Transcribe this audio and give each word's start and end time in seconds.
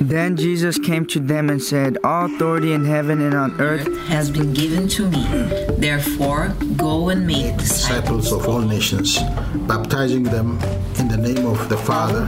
Then 0.00 0.36
Jesus 0.36 0.78
came 0.78 1.06
to 1.06 1.20
them 1.20 1.50
and 1.50 1.62
said, 1.62 1.98
All 2.04 2.26
authority 2.26 2.72
in 2.72 2.84
heaven 2.84 3.20
and 3.20 3.34
on 3.34 3.60
earth 3.60 3.86
has 4.06 4.30
been 4.30 4.54
given 4.54 4.88
to 4.88 5.08
me. 5.08 5.24
Therefore, 5.76 6.54
go 6.76 7.08
and 7.08 7.26
make 7.26 7.56
disciples 7.56 8.32
of 8.32 8.46
all 8.48 8.60
nations, 8.60 9.18
baptizing 9.66 10.22
them 10.22 10.58
in 10.98 11.06
the 11.08 11.16
name 11.16 11.46
of 11.46 11.68
the 11.68 11.76
Father 11.76 12.26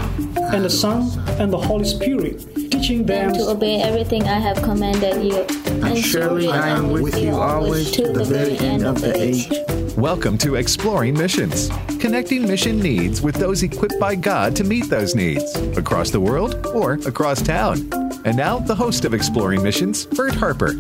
and 0.53 0.65
the 0.65 0.71
Son 0.71 1.03
and 1.41 1.53
the 1.53 1.59
Holy 1.59 1.85
Spirit, 1.85 2.47
teaching 2.71 3.05
them 3.05 3.33
to 3.33 3.49
obey 3.49 3.83
everything 3.83 4.23
I 4.23 4.39
have 4.39 4.63
commanded 4.63 5.25
you. 5.25 5.43
And, 5.67 5.85
and 5.85 5.99
surely 5.99 6.49
I 6.49 6.69
am 6.69 6.91
with 6.91 7.19
you 7.19 7.35
always 7.35 7.91
to 7.93 8.13
the 8.13 8.25
very 8.25 8.59
end 8.59 8.85
of 8.85 9.01
the 9.01 9.17
age. 9.17 9.51
Welcome 9.97 10.39
to 10.39 10.55
Exploring 10.55 11.19
Missions, 11.19 11.69
connecting 11.99 12.47
mission 12.47 12.79
needs 12.79 13.21
with 13.21 13.35
those 13.35 13.65
equipped 13.65 13.99
by 13.99 14.15
God 14.15 14.55
to 14.57 14.65
meet 14.65 14.89
those 14.89 15.17
needs 15.17 15.57
across 15.77 16.11
the 16.11 16.21
world 16.21 16.65
or 16.69 16.95
across 17.07 17.43
town. 17.43 17.91
And 18.25 18.37
now, 18.37 18.59
the 18.61 18.75
host 18.75 19.05
of 19.05 19.15
Exploring 19.15 19.63
Missions, 19.63 20.07
Bert 20.07 20.35
Harper. 20.35 20.75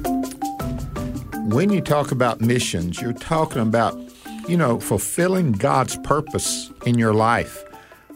When 1.48 1.70
you 1.70 1.80
talk 1.80 2.12
about 2.12 2.40
missions, 2.40 3.00
you're 3.00 3.12
talking 3.12 3.62
about, 3.62 3.98
you 4.46 4.56
know, 4.56 4.78
fulfilling 4.78 5.52
God's 5.52 5.96
purpose 5.96 6.70
in 6.86 6.96
your 6.96 7.12
life. 7.12 7.64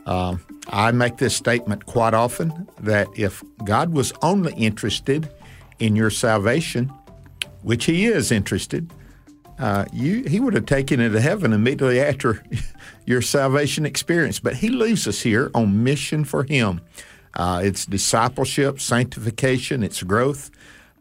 Um, 0.07 0.41
I 0.69 0.93
make 0.93 1.17
this 1.17 1.35
statement 1.35 1.87
quite 1.87 2.15
often 2.15 2.69
that 2.81 3.09
if 3.17 3.43
God 3.65 3.93
was 3.93 4.13
only 4.23 4.53
interested 4.55 5.31
in 5.79 5.97
your 5.97 6.11
salvation, 6.11 6.93
which 7.63 7.87
He 7.87 8.07
is 8.07 8.31
interested, 8.31 8.91
uh, 9.59 9.85
you, 9.93 10.25
He 10.25 10.41
would 10.41 10.55
have 10.55 10.67
taken 10.67 11.01
you 11.01 11.09
to 11.09 11.21
heaven 11.21 11.53
immediately 11.53 12.01
after 12.01 12.43
your 13.07 13.23
salvation 13.23 13.87
experience. 13.87 14.41
But 14.41 14.57
He 14.57 14.69
leaves 14.69 15.07
us 15.09 15.21
here 15.21 15.51
on 15.55 15.85
mission 15.85 16.25
for 16.25 16.45
Him. 16.45 16.81
Uh, 17.35 17.63
it's 17.65 17.87
discipleship, 17.87 18.81
sanctification, 18.81 19.83
it's 19.83 20.03
growth. 20.03 20.51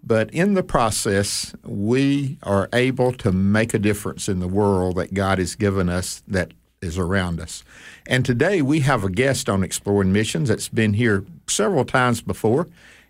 But 0.06 0.34
in 0.34 0.54
the 0.54 0.64
process, 0.64 1.56
we 1.64 2.38
are 2.44 2.67
able 2.73 3.14
to 3.14 3.32
make 3.32 3.73
a 3.73 3.80
difference 3.80 4.28
in 4.28 4.40
the 4.40 4.48
world 4.48 4.98
that 4.98 5.14
God 5.14 5.38
has 5.38 5.56
given 5.56 5.88
us 5.88 6.23
that 6.28 6.52
is 6.84 6.98
around 6.98 7.39
us. 7.39 7.64
And 8.08 8.26
today 8.26 8.62
we 8.62 8.81
have 8.81 9.03
a 9.03 9.09
guest 9.09 9.50
on 9.50 9.64
Exploring 9.64 10.12
Missions 10.12 10.50
that's 10.50 10.70
been 10.70 10.94
here 10.94 11.26
several 11.48 11.86
times 11.86 12.22
before. 12.22 12.67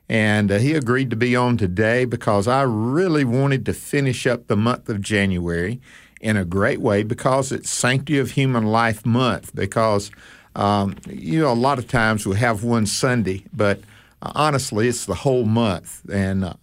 And 0.07 0.51
uh, 0.51 0.59
he 0.59 0.73
agreed 0.73 1.09
to 1.09 1.15
be 1.15 1.35
on 1.35 1.57
today 1.57 2.05
because 2.05 2.47
I 2.47 2.61
really 2.61 3.23
wanted 3.23 3.65
to 3.65 3.73
finish 3.73 4.27
up 4.27 4.47
the 4.47 4.55
month 4.55 4.89
of 4.89 5.01
January 5.01 5.81
in 6.21 6.37
a 6.37 6.45
great 6.45 6.79
way 6.79 7.03
because 7.03 7.51
it's 7.51 7.69
Sanctity 7.69 8.19
of 8.19 8.31
Human 8.31 8.65
Life 8.65 9.05
Month. 9.05 9.55
Because, 9.55 10.11
um, 10.55 10.95
you 11.09 11.41
know, 11.41 11.51
a 11.51 11.53
lot 11.53 11.79
of 11.79 11.87
times 11.87 12.25
we 12.25 12.37
have 12.37 12.63
one 12.63 12.85
Sunday, 12.85 13.43
but 13.53 13.79
uh, 14.21 14.31
honestly, 14.35 14.87
it's 14.87 15.05
the 15.05 15.15
whole 15.15 15.45
month. 15.45 16.01
And 16.11 16.45
uh, 16.45 16.53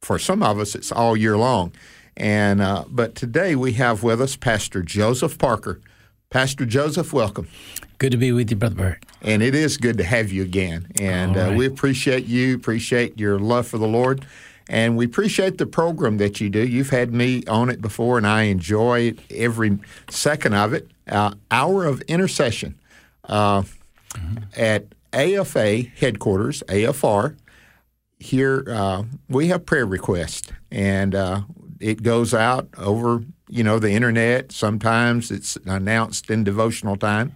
for 0.00 0.18
some 0.18 0.42
of 0.42 0.58
us, 0.58 0.74
it's 0.74 0.92
all 0.92 1.16
year 1.16 1.36
long. 1.36 1.72
And 2.16 2.62
uh, 2.62 2.84
but 2.88 3.14
today 3.14 3.56
we 3.56 3.72
have 3.72 4.02
with 4.02 4.22
us 4.22 4.36
Pastor 4.36 4.82
Joseph 4.82 5.38
Parker. 5.38 5.80
Pastor 6.30 6.66
Joseph, 6.66 7.12
welcome. 7.12 7.48
Good 7.98 8.10
to 8.10 8.18
be 8.18 8.32
with 8.32 8.50
you, 8.50 8.56
Brother 8.56 8.74
Bert. 8.74 9.04
And 9.22 9.42
it 9.42 9.54
is 9.54 9.76
good 9.76 9.96
to 9.98 10.04
have 10.04 10.32
you 10.32 10.42
again. 10.42 10.88
And 11.00 11.36
right. 11.36 11.52
uh, 11.52 11.56
we 11.56 11.66
appreciate 11.66 12.26
you, 12.26 12.54
appreciate 12.54 13.18
your 13.18 13.38
love 13.38 13.68
for 13.68 13.78
the 13.78 13.86
Lord, 13.86 14.26
and 14.68 14.96
we 14.96 15.04
appreciate 15.04 15.58
the 15.58 15.66
program 15.66 16.16
that 16.18 16.40
you 16.40 16.50
do. 16.50 16.66
You've 16.66 16.90
had 16.90 17.14
me 17.14 17.44
on 17.46 17.70
it 17.70 17.80
before, 17.80 18.18
and 18.18 18.26
I 18.26 18.42
enjoy 18.42 19.14
every 19.30 19.78
second 20.10 20.54
of 20.54 20.72
it. 20.72 20.90
Uh, 21.08 21.34
Hour 21.52 21.84
of 21.84 22.00
Intercession 22.02 22.74
uh, 23.24 23.62
mm-hmm. 23.62 24.38
at 24.56 24.86
AFA 25.12 25.82
headquarters, 25.82 26.62
AFR. 26.66 27.36
Here, 28.18 28.64
uh, 28.68 29.04
we 29.28 29.48
have 29.48 29.64
prayer 29.64 29.86
requests, 29.86 30.50
and 30.72 31.14
uh, 31.14 31.42
it 31.78 32.02
goes 32.02 32.34
out 32.34 32.68
over 32.76 33.22
you 33.48 33.62
know, 33.62 33.78
the 33.78 33.90
internet. 33.90 34.52
Sometimes 34.52 35.30
it's 35.30 35.56
announced 35.66 36.30
in 36.30 36.44
devotional 36.44 36.96
time. 36.96 37.32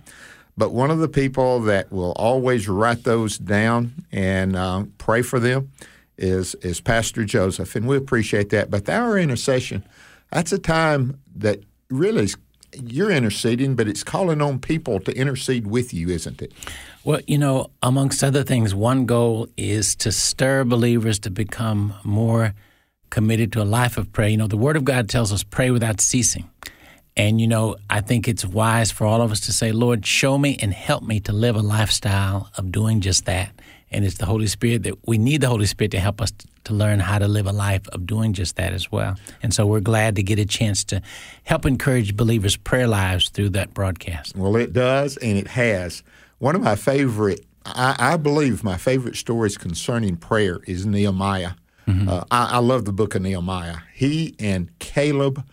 But 0.57 0.73
one 0.73 0.91
of 0.91 0.99
the 0.99 1.09
people 1.09 1.61
that 1.61 1.91
will 1.91 2.13
always 2.13 2.69
write 2.69 3.05
those 3.05 3.39
down 3.39 4.05
and 4.13 4.57
uh, 4.57 4.85
pray 4.99 5.23
for 5.23 5.41
them 5.41 5.71
is 6.19 6.55
is 6.57 6.81
Pastor 6.81 7.25
Joseph, 7.25 7.75
and 7.75 7.89
we 7.89 7.97
appreciate 7.97 8.51
that. 8.51 8.71
But 8.71 8.89
our 8.89 9.19
intercession, 9.19 9.85
that's 10.31 10.53
a 10.53 10.59
time 10.59 11.19
that 11.35 11.61
really 11.89 12.25
is, 12.25 12.37
you're 12.75 13.11
interceding, 13.11 13.75
but 13.75 13.89
it's 13.89 14.05
calling 14.05 14.43
on 14.43 14.59
people 14.59 15.01
to 15.01 15.17
intercede 15.17 15.67
with 15.67 15.95
you, 15.95 16.11
isn't 16.11 16.43
it? 16.43 16.53
Well, 17.05 17.21
you 17.27 17.39
know, 17.39 17.71
amongst 17.83 18.23
other 18.23 18.43
things, 18.43 18.75
one 18.75 19.07
goal 19.07 19.49
is 19.57 19.95
to 19.97 20.13
stir 20.13 20.65
believers 20.65 21.19
to 21.21 21.31
become 21.31 21.95
more 22.05 22.55
committed 23.11 23.53
to 23.53 23.63
a 23.63 23.65
life 23.65 23.99
of 23.99 24.13
prayer. 24.13 24.29
You 24.29 24.37
know, 24.37 24.47
the 24.47 24.57
Word 24.57 24.77
of 24.77 24.85
God 24.85 25.09
tells 25.09 25.33
us 25.33 25.43
pray 25.43 25.71
without 25.71 26.01
ceasing. 26.01 26.49
And, 27.17 27.41
you 27.41 27.49
know, 27.49 27.77
I 27.91 28.01
think 28.01 28.29
it's 28.29 28.45
wise 28.45 28.91
for 28.91 29.07
all 29.07 29.21
of 29.21 29.31
us 29.31 29.41
to 29.41 29.53
say, 29.53 29.73
Lord, 29.73 30.07
show 30.07 30.39
me 30.39 30.57
and 30.63 30.73
help 30.73 31.03
me 31.03 31.21
to 31.21 31.33
live 31.33 31.57
a 31.57 31.61
lifestyle 31.61 32.51
of 32.57 32.73
doing 32.73 33.01
just 33.01 33.27
that. 33.27 33.51
And 33.91 34.05
it's 34.05 34.19
the 34.19 34.27
Holy 34.27 34.47
Spirit 34.47 34.85
that 34.85 34.95
we 35.07 35.19
need 35.19 35.41
the 35.41 35.49
Holy 35.49 35.67
Spirit 35.67 35.91
to 35.91 36.01
help 36.01 36.21
us 36.21 36.33
to 36.65 36.73
learn 36.73 37.01
how 37.01 37.19
to 37.19 37.27
live 37.27 37.47
a 37.47 37.53
life 37.53 37.89
of 37.89 38.07
doing 38.07 38.33
just 38.33 38.57
that 38.57 38.73
as 38.73 38.93
well. 38.93 39.17
And 39.43 39.53
so 39.53 39.67
we're 39.67 39.81
glad 39.81 40.15
to 40.17 40.23
get 40.23 40.39
a 40.39 40.45
chance 40.45 40.85
to 40.85 41.03
help 41.43 41.67
encourage 41.67 42.17
believers' 42.17 42.57
prayer 42.57 42.87
lives 42.87 43.29
through 43.29 43.51
that 43.51 43.75
broadcast. 43.75 44.37
Well, 44.37 44.57
it 44.57 44.73
does, 44.73 45.17
and 45.17 45.37
it 45.37 45.49
has. 45.49 46.05
One 46.39 46.55
of 46.55 46.63
my 46.63 46.77
favorite, 46.77 47.45
I, 47.67 47.97
I 47.99 48.17
believe 48.17 48.63
my 48.63 48.77
favorite 48.77 49.17
stories 49.17 49.59
concerning 49.59 50.17
prayer 50.17 50.61
is 50.67 50.87
Nehemiah. 50.87 51.53
Mm-hmm. 51.91 52.09
Uh, 52.09 52.25
I, 52.31 52.47
I, 52.53 52.59
love 52.59 52.85
the 52.85 52.93
book 52.93 53.15
of 53.15 53.23
Nehemiah. 53.23 53.79
He 53.95 54.35
and 54.39 54.77
Caleb 54.79 55.45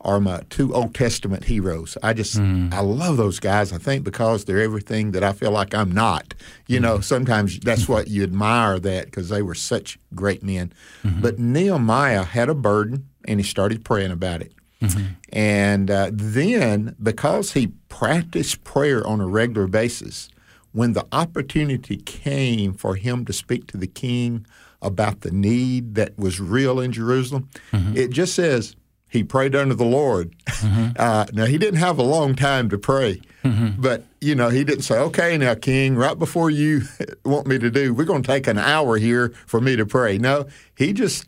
are 0.00 0.20
my 0.20 0.42
two 0.50 0.74
Old 0.74 0.94
Testament 0.94 1.44
heroes. 1.44 1.96
I 2.02 2.12
just 2.12 2.38
mm. 2.38 2.72
I 2.72 2.80
love 2.80 3.16
those 3.16 3.38
guys. 3.38 3.72
I 3.72 3.78
think 3.78 4.04
because 4.04 4.44
they're 4.44 4.60
everything 4.60 5.12
that 5.12 5.22
I 5.22 5.32
feel 5.32 5.52
like 5.52 5.74
I'm 5.74 5.92
not. 5.92 6.34
You 6.66 6.78
mm. 6.78 6.82
know, 6.82 7.00
sometimes 7.00 7.58
that's 7.60 7.88
what 7.88 8.08
you 8.08 8.22
admire 8.22 8.78
that 8.80 9.06
because 9.06 9.28
they 9.28 9.42
were 9.42 9.54
such 9.54 9.98
great 10.14 10.42
men. 10.42 10.72
Mm-hmm. 11.04 11.20
But 11.20 11.38
Nehemiah 11.38 12.24
had 12.24 12.48
a 12.48 12.54
burden 12.54 13.08
and 13.26 13.38
he 13.38 13.44
started 13.44 13.84
praying 13.84 14.10
about 14.10 14.42
it. 14.42 14.52
Mm-hmm. 14.80 15.04
And 15.32 15.90
uh, 15.90 16.10
then 16.12 16.96
because 17.00 17.52
he 17.52 17.68
practiced 17.88 18.64
prayer 18.64 19.06
on 19.06 19.20
a 19.20 19.26
regular 19.26 19.68
basis, 19.68 20.28
when 20.72 20.94
the 20.94 21.06
opportunity 21.12 21.96
came 21.98 22.72
for 22.72 22.96
him 22.96 23.24
to 23.24 23.32
speak 23.32 23.66
to 23.68 23.76
the 23.76 23.86
king 23.86 24.46
about 24.80 25.20
the 25.20 25.30
need 25.30 25.94
that 25.94 26.18
was 26.18 26.40
real 26.40 26.80
in 26.80 26.92
Jerusalem. 26.92 27.48
Mm-hmm. 27.72 27.96
It 27.96 28.10
just 28.10 28.34
says 28.34 28.74
he 29.08 29.22
prayed 29.22 29.54
unto 29.54 29.74
the 29.74 29.84
Lord. 29.84 30.34
Mm-hmm. 30.46 30.82
Uh, 31.02 31.26
now 31.32 31.46
he 31.46 31.58
didn't 31.58 31.80
have 31.80 31.98
a 31.98 32.02
long 32.02 32.34
time 32.34 32.68
to 32.68 32.78
pray, 32.78 33.20
mm-hmm. 33.42 33.80
but 33.80 34.04
you 34.20 34.34
know 34.34 34.50
he 34.50 34.62
didn't 34.62 34.82
say, 34.82 34.98
"Okay, 34.98 35.36
now 35.38 35.54
King, 35.54 35.96
right 35.96 36.18
before 36.18 36.50
you 36.50 36.82
want 37.24 37.46
me 37.46 37.58
to 37.58 37.70
do, 37.70 37.94
we're 37.94 38.04
going 38.04 38.22
to 38.22 38.26
take 38.26 38.46
an 38.46 38.58
hour 38.58 38.98
here 38.98 39.30
for 39.46 39.60
me 39.60 39.74
to 39.74 39.86
pray." 39.86 40.18
No, 40.18 40.46
he 40.76 40.92
just 40.92 41.24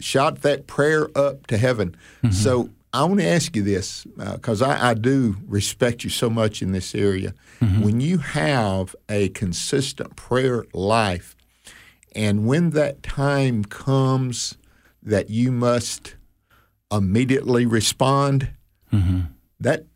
shot 0.00 0.42
that 0.42 0.66
prayer 0.66 1.08
up 1.14 1.46
to 1.48 1.58
heaven. 1.58 1.94
Mm-hmm. 2.22 2.30
So 2.30 2.70
I 2.92 3.04
want 3.04 3.20
to 3.20 3.26
ask 3.26 3.54
you 3.54 3.62
this 3.62 4.04
because 4.16 4.62
uh, 4.62 4.68
I, 4.68 4.90
I, 4.90 4.94
do 4.94 5.36
respect 5.46 6.02
you 6.02 6.10
so 6.10 6.28
much 6.28 6.60
in 6.60 6.72
this 6.72 6.94
area. 6.94 7.34
Mm-hmm. 7.60 7.82
When 7.82 8.00
you 8.00 8.18
have 8.18 8.96
a 9.08 9.28
consistent 9.28 10.16
prayer 10.16 10.64
life, 10.72 11.36
and 12.14 12.46
when 12.46 12.70
that 12.70 13.02
time 13.02 13.64
comes 13.64 14.58
that 15.02 15.30
you 15.30 15.52
must 15.52 16.16
immediately 16.90 17.64
respond, 17.64 18.50
mm-hmm. 18.92 19.20
that 19.60 19.86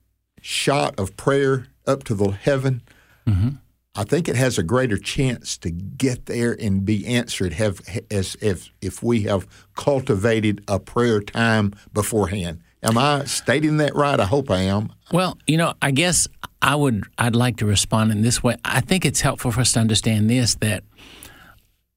shot 0.40 0.98
of 0.98 1.16
prayer 1.16 1.66
up 1.86 2.04
to 2.04 2.14
the 2.14 2.30
heaven, 2.30 2.82
mm-hmm. 3.26 3.48
I 3.96 4.04
think 4.04 4.28
it 4.28 4.36
has 4.36 4.58
a 4.58 4.62
greater 4.62 4.98
chance 4.98 5.56
to 5.58 5.70
get 5.70 6.26
there 6.26 6.56
and 6.60 6.84
be 6.84 7.06
answered 7.06 7.54
have, 7.54 7.80
as 8.10 8.36
if 8.40 8.70
if 8.80 9.02
we 9.02 9.22
have 9.22 9.46
cultivated 9.74 10.62
a 10.68 10.78
prayer 10.78 11.20
time 11.20 11.74
beforehand. 11.92 12.60
Am 12.84 12.98
I 12.98 13.24
stating 13.24 13.78
that 13.78 13.94
right? 13.94 14.20
I 14.20 14.26
hope 14.26 14.50
I 14.50 14.60
am. 14.60 14.92
Well, 15.10 15.38
you 15.46 15.56
know, 15.56 15.72
I 15.80 15.90
guess 15.90 16.28
I 16.60 16.76
would 16.76 17.04
I'd 17.16 17.34
like 17.34 17.56
to 17.56 17.66
respond 17.66 18.12
in 18.12 18.20
this 18.20 18.42
way. 18.42 18.56
I 18.64 18.80
think 18.80 19.06
it's 19.06 19.22
helpful 19.22 19.50
for 19.52 19.62
us 19.62 19.72
to 19.72 19.80
understand 19.80 20.28
this 20.28 20.54
that 20.56 20.84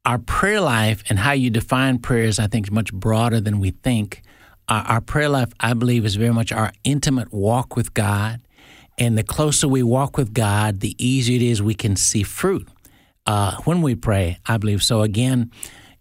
our 0.06 0.18
prayer 0.18 0.62
life 0.62 1.04
and 1.10 1.20
how 1.20 1.34
you 1.34 1.50
define 1.50 2.00
prayers, 2.00 2.40
I 2.40 2.48
think, 2.48 2.68
is 2.68 2.72
much 2.72 2.94
broader 2.94 3.42
than 3.42 3.60
we 3.60 3.72
think. 3.72 4.22
Our, 4.70 4.82
our, 4.84 5.02
prayer 5.02 5.28
life, 5.28 5.52
I 5.60 5.74
believe, 5.74 6.06
is 6.06 6.16
very 6.16 6.34
much 6.34 6.54
our 6.54 6.72
intimate 6.86 7.34
walk 7.34 7.76
with 7.76 7.94
God. 7.94 8.40
And 8.98 9.18
the 9.18 9.24
closer 9.24 9.68
we 9.68 9.84
walk 9.84 10.18
with 10.18 10.34
God, 10.34 10.80
the 10.80 10.96
easier 10.98 11.36
it 11.36 11.42
is 11.42 11.62
we 11.62 11.76
can 11.76 11.98
see 11.98 12.24
fruit 12.24 12.68
uh, 13.26 13.58
when 13.66 13.82
we 13.82 13.96
pray, 13.96 14.40
I 14.46 14.58
believe. 14.58 14.82
So, 14.82 15.02
again, 15.02 15.52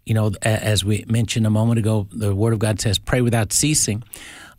you 0.05 0.13
know, 0.13 0.31
as 0.41 0.85
we 0.85 1.03
mentioned 1.09 1.45
a 1.45 1.49
moment 1.49 1.79
ago, 1.79 2.07
the 2.11 2.33
Word 2.33 2.53
of 2.53 2.59
God 2.59 2.79
says, 2.79 2.97
pray 2.97 3.19
without 3.19 3.51
ceasing. 3.51 4.03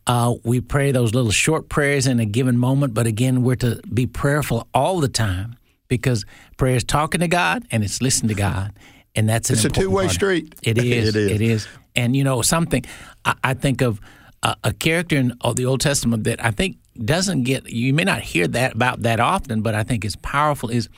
Uh, 0.09 0.35
we 0.43 0.61
pray 0.61 0.91
those 0.91 1.15
little 1.15 1.31
short 1.31 1.69
prayers 1.69 2.07
in 2.07 2.19
a 2.19 2.25
given 2.25 2.57
moment, 2.57 2.95
but 2.95 3.07
again, 3.07 3.43
we're 3.43 3.57
to 3.57 3.81
be 3.93 4.07
prayerful 4.07 4.67
all 4.73 5.01
the 5.01 5.09
time 5.09 5.55
because 5.89 6.25
prayer 6.57 6.77
is 6.77 6.85
talking 6.85 7.21
to 7.21 7.29
God 7.29 7.65
and 7.71 7.85
it's 7.85 8.01
listening 8.01 8.29
to 8.31 8.35
God. 8.35 8.73
and 9.15 9.29
that's 9.29 9.51
an 9.51 9.57
It's 9.57 9.65
a 9.65 9.69
two-way 9.69 10.05
part. 10.05 10.15
street. 10.15 10.55
It 10.63 10.79
is. 10.85 11.15
It 11.15 11.17
is. 11.17 11.31
It 11.33 11.41
is. 11.41 11.69
And 11.95 12.17
you 12.17 12.25
know 12.25 12.41
something, 12.43 12.85
I, 13.25 13.35
I 13.45 13.55
think 13.55 13.83
of 13.83 14.01
a, 14.43 14.57
a 14.65 14.73
character 14.73 15.17
in 15.17 15.35
oh, 15.43 15.53
the 15.53 15.67
Old 15.67 15.81
Testament 15.81 16.25
that 16.25 16.43
I 16.45 16.53
think 16.53 16.77
doesn't 17.05 17.43
get. 17.43 17.69
You 17.69 17.93
may 17.93 18.05
not 18.05 18.21
hear 18.23 18.47
that 18.49 18.75
about 18.75 19.03
that 19.03 19.21
often, 19.21 19.61
but 19.63 19.75
I 19.75 19.83
think 19.83 20.05
is 20.05 20.17
powerful. 20.17 20.71
Is 20.71 20.89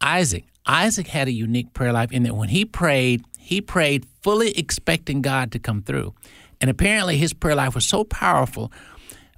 Isaac. 0.00 0.44
Isaac 0.66 1.08
had 1.08 1.26
a 1.26 1.32
unique 1.32 1.72
prayer 1.74 1.92
life 1.92 2.12
in 2.12 2.22
that 2.24 2.36
when 2.36 2.48
he 2.50 2.64
prayed, 2.64 3.24
he 3.38 3.60
prayed 3.60 4.06
fully 4.22 4.50
expecting 4.56 5.20
God 5.22 5.50
to 5.52 5.58
come 5.58 5.82
through, 5.82 6.14
and 6.62 6.70
apparently 6.70 7.18
his 7.18 7.34
prayer 7.34 7.56
life 7.56 7.74
was 7.74 7.84
so 7.84 8.04
powerful. 8.04 8.72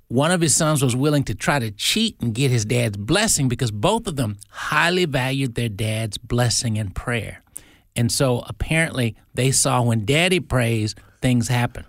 One 0.09 0.31
of 0.31 0.43
his 0.43 0.55
sons 0.55 0.85
was 0.85 0.95
willing 0.95 1.25
to 1.25 1.35
try 1.35 1.59
to 1.59 1.71
cheat 1.71 2.21
and 2.21 2.35
get 2.35 2.51
his 2.51 2.67
dad's 2.67 2.99
blessing 2.99 3.49
because 3.49 3.71
both 3.71 4.07
of 4.07 4.17
them 4.17 4.37
highly 4.51 5.07
valued 5.07 5.55
their 5.55 5.71
dad's 5.71 6.19
blessing 6.19 6.79
and 6.79 6.95
prayer. 6.95 7.43
And 7.97 8.13
so 8.13 8.45
apparently 8.47 9.17
they 9.33 9.51
saw 9.51 9.83
when 9.83 10.05
daddy 10.05 10.39
prays, 10.39 10.95
things 11.23 11.49
happen. 11.49 11.87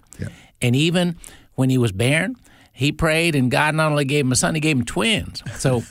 And 0.61 0.73
even 0.73 1.17
when 1.55 1.69
he 1.69 1.77
was 1.77 1.91
barren, 1.91 2.37
he 2.71 2.93
prayed 2.93 3.35
and 3.35 3.51
God 3.51 3.75
not 3.75 3.91
only 3.91 4.05
gave 4.05 4.25
him 4.25 4.31
a 4.31 4.35
son, 4.37 4.55
he 4.55 4.61
gave 4.61 4.77
him 4.77 4.85
twins. 4.85 5.43
So 5.57 5.83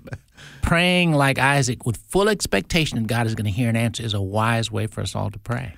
praying 0.62 1.12
like 1.12 1.38
Isaac 1.38 1.84
with 1.84 1.98
full 2.08 2.30
expectation 2.30 2.98
that 2.98 3.06
God 3.06 3.26
is 3.26 3.34
going 3.34 3.44
to 3.44 3.50
hear 3.50 3.68
and 3.68 3.76
answer 3.76 4.02
is 4.02 4.14
a 4.14 4.22
wise 4.22 4.70
way 4.72 4.86
for 4.86 5.02
us 5.02 5.14
all 5.14 5.30
to 5.30 5.38
pray. 5.38 5.74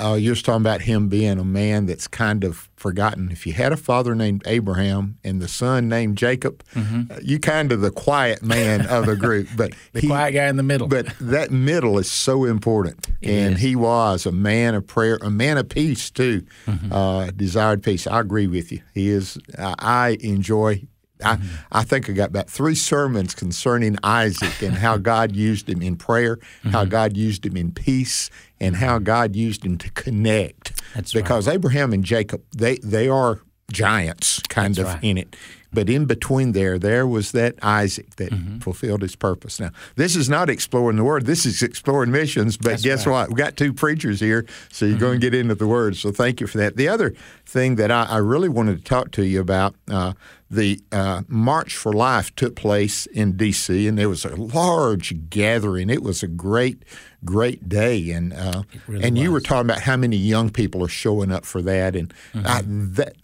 Uh, 0.00 0.14
you're 0.14 0.34
just 0.34 0.44
talking 0.44 0.62
about 0.62 0.82
him 0.82 1.08
being 1.08 1.38
a 1.38 1.44
man 1.44 1.86
that's 1.86 2.06
kind 2.06 2.44
of 2.44 2.68
forgotten. 2.76 3.30
If 3.30 3.46
you 3.46 3.52
had 3.52 3.72
a 3.72 3.76
father 3.76 4.14
named 4.14 4.42
Abraham 4.46 5.18
and 5.24 5.40
the 5.40 5.48
son 5.48 5.88
named 5.88 6.18
Jacob, 6.18 6.62
uh, 6.76 7.02
you 7.22 7.38
kind 7.38 7.72
of 7.72 7.80
the 7.80 7.90
quiet 7.90 8.42
man 8.42 8.86
of 8.86 9.06
the 9.06 9.16
group. 9.16 9.48
But 9.56 9.72
The 9.92 10.06
quiet 10.06 10.32
guy 10.32 10.46
in 10.48 10.56
the 10.56 10.62
middle. 10.62 10.88
But 10.88 11.06
that 11.20 11.50
middle 11.50 11.98
is 11.98 12.10
so 12.10 12.44
important, 12.44 13.08
and 13.22 13.54
is. 13.54 13.60
he 13.60 13.76
was 13.76 14.26
a 14.26 14.32
man 14.32 14.74
of 14.74 14.86
prayer, 14.86 15.18
a 15.22 15.30
man 15.30 15.56
of 15.56 15.68
peace 15.68 16.10
too. 16.10 16.44
Uh, 16.90 17.30
desired 17.34 17.82
peace. 17.82 18.06
I 18.06 18.20
agree 18.20 18.46
with 18.46 18.70
you. 18.72 18.82
He 18.94 19.08
is. 19.08 19.38
I 19.58 19.74
I 19.78 20.18
enjoy. 20.20 20.86
I, 21.24 21.38
I 21.72 21.82
think 21.84 22.08
I 22.10 22.12
got 22.12 22.28
about 22.30 22.50
three 22.50 22.74
sermons 22.74 23.34
concerning 23.34 23.96
Isaac 24.02 24.62
and 24.62 24.74
how 24.74 24.96
God 25.12 25.34
used 25.34 25.68
him 25.68 25.80
in 25.82 25.96
prayer, 25.96 26.38
how 26.64 26.84
God 26.84 27.16
used 27.16 27.44
him 27.46 27.56
in 27.56 27.72
peace, 27.72 28.30
and 28.60 28.76
how 28.76 28.98
God 28.98 29.34
used 29.36 29.64
him 29.64 29.78
to 29.78 29.90
connect. 29.92 30.80
That's 30.94 31.14
right. 31.14 31.22
because 31.24 31.48
Abraham 31.48 31.92
and 31.92 32.04
Jacob, 32.04 32.42
they 32.56 32.76
they 32.78 33.08
are 33.08 33.40
giants 33.72 34.40
kind 34.48 34.74
That's 34.74 34.88
of 34.88 34.94
right. 34.94 35.04
in 35.04 35.18
it. 35.18 35.36
But 35.72 35.90
in 35.90 36.06
between 36.06 36.52
there, 36.52 36.78
there 36.78 37.06
was 37.06 37.32
that 37.32 37.56
Isaac 37.60 38.16
that 38.16 38.30
Mm-hmm. 38.32 38.58
fulfilled 38.60 39.02
his 39.02 39.14
purpose. 39.16 39.60
Now, 39.60 39.70
this 39.96 40.16
is 40.16 40.28
not 40.28 40.48
exploring 40.48 40.96
the 40.96 41.04
word. 41.04 41.26
This 41.26 41.44
is 41.44 41.62
exploring 41.62 42.10
missions. 42.12 42.56
But 42.56 42.70
That's 42.70 42.82
guess 42.82 43.06
right. 43.06 43.12
what? 43.12 43.28
We've 43.28 43.36
got 43.36 43.56
two 43.56 43.72
preachers 43.74 44.20
here, 44.20 44.46
so 44.72 44.86
you're 44.86 44.98
going 44.98 45.20
to 45.20 45.30
get 45.30 45.34
into 45.38 45.54
the 45.54 45.66
word. 45.66 45.96
So 45.96 46.12
thank 46.12 46.40
you 46.40 46.46
for 46.46 46.56
that. 46.58 46.76
The 46.76 46.88
other 46.88 47.12
thing 47.44 47.74
that 47.76 47.90
I, 47.90 48.04
I 48.04 48.16
really 48.18 48.48
wanted 48.48 48.78
to 48.78 48.84
talk 48.84 49.10
to 49.12 49.24
you 49.24 49.40
about, 49.40 49.74
uh, 49.90 50.12
the 50.50 50.80
uh, 50.92 51.22
March 51.28 51.76
for 51.76 51.92
Life 51.92 52.34
took 52.36 52.54
place 52.54 53.06
in 53.06 53.36
D.C. 53.36 53.88
and 53.88 53.98
there 53.98 54.08
was 54.08 54.24
a 54.24 54.34
large 54.36 55.28
gathering. 55.28 55.90
It 55.90 56.02
was 56.02 56.22
a 56.22 56.28
great, 56.28 56.84
great 57.24 57.68
day, 57.68 58.10
and 58.10 58.32
uh, 58.32 58.62
really 58.86 59.04
and 59.04 59.18
you 59.18 59.32
were 59.32 59.40
talking 59.40 59.68
about 59.68 59.82
how 59.82 59.96
many 59.96 60.16
young 60.16 60.50
people 60.50 60.84
are 60.84 60.88
showing 60.88 61.32
up 61.32 61.44
for 61.44 61.62
that, 61.62 61.96
and 61.96 62.12
I, 62.34 62.62
that. 62.64 63.14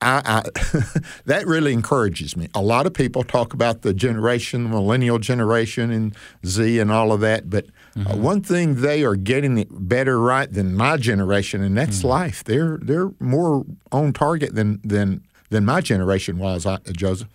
I, 0.00 0.44
I, 0.44 1.00
that 1.24 1.44
really 1.48 1.72
encourages 1.72 2.36
me. 2.36 2.48
A 2.54 2.62
lot 2.62 2.86
of 2.86 2.94
people 2.94 3.24
talk 3.24 3.52
about 3.52 3.82
the 3.82 3.92
generation, 3.92 4.62
the 4.62 4.70
millennial 4.70 5.18
generation, 5.18 5.90
and 5.90 6.14
Z 6.46 6.78
and 6.78 6.92
all 6.92 7.10
of 7.10 7.20
that. 7.20 7.50
But 7.50 7.66
uh, 7.96 8.16
one 8.16 8.40
thing 8.40 8.76
they 8.76 9.02
are 9.02 9.16
getting 9.16 9.58
it 9.58 9.68
better 9.70 10.20
right 10.20 10.52
than 10.52 10.76
my 10.76 10.98
generation, 10.98 11.64
and 11.64 11.76
that's 11.76 12.04
life. 12.04 12.44
They're 12.44 12.78
they're 12.80 13.10
more 13.18 13.64
on 13.90 14.12
target 14.12 14.54
than 14.54 14.80
than 14.84 15.24
than 15.50 15.64
my 15.64 15.80
generation 15.80 16.38
was. 16.38 16.66
I, 16.66 16.78
Joseph. 16.92 17.28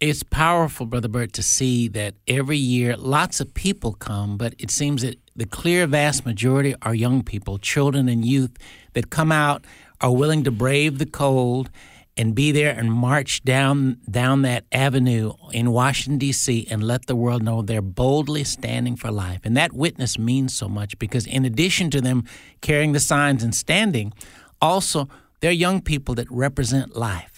It's 0.00 0.22
powerful, 0.22 0.86
Brother 0.86 1.08
Bert, 1.08 1.32
to 1.32 1.42
see 1.42 1.88
that 1.88 2.14
every 2.28 2.56
year 2.56 2.96
lots 2.96 3.40
of 3.40 3.52
people 3.52 3.94
come, 3.94 4.36
but 4.36 4.54
it 4.56 4.70
seems 4.70 5.02
that 5.02 5.18
the 5.34 5.44
clear 5.44 5.88
vast 5.88 6.24
majority 6.24 6.74
are 6.82 6.94
young 6.94 7.24
people, 7.24 7.58
children 7.58 8.08
and 8.08 8.24
youth 8.24 8.56
that 8.92 9.10
come 9.10 9.32
out, 9.32 9.64
are 10.00 10.14
willing 10.14 10.44
to 10.44 10.52
brave 10.52 10.98
the 10.98 11.06
cold 11.06 11.68
and 12.16 12.34
be 12.34 12.52
there 12.52 12.72
and 12.72 12.92
march 12.92 13.42
down 13.44 13.96
down 14.10 14.42
that 14.42 14.64
avenue 14.72 15.32
in 15.52 15.70
Washington 15.70 16.18
D.C. 16.18 16.66
and 16.68 16.82
let 16.82 17.06
the 17.06 17.14
world 17.16 17.42
know 17.42 17.62
they're 17.62 17.80
boldly 17.80 18.44
standing 18.44 18.96
for 18.96 19.10
life. 19.10 19.40
And 19.44 19.56
that 19.56 19.72
witness 19.72 20.18
means 20.18 20.52
so 20.54 20.68
much 20.68 20.98
because 20.98 21.26
in 21.26 21.44
addition 21.44 21.90
to 21.90 22.00
them 22.00 22.24
carrying 22.60 22.92
the 22.92 23.00
signs 23.00 23.42
and 23.42 23.54
standing, 23.54 24.12
also 24.60 25.08
they're 25.40 25.52
young 25.52 25.80
people 25.80 26.16
that 26.16 26.30
represent 26.30 26.96
life 26.96 27.37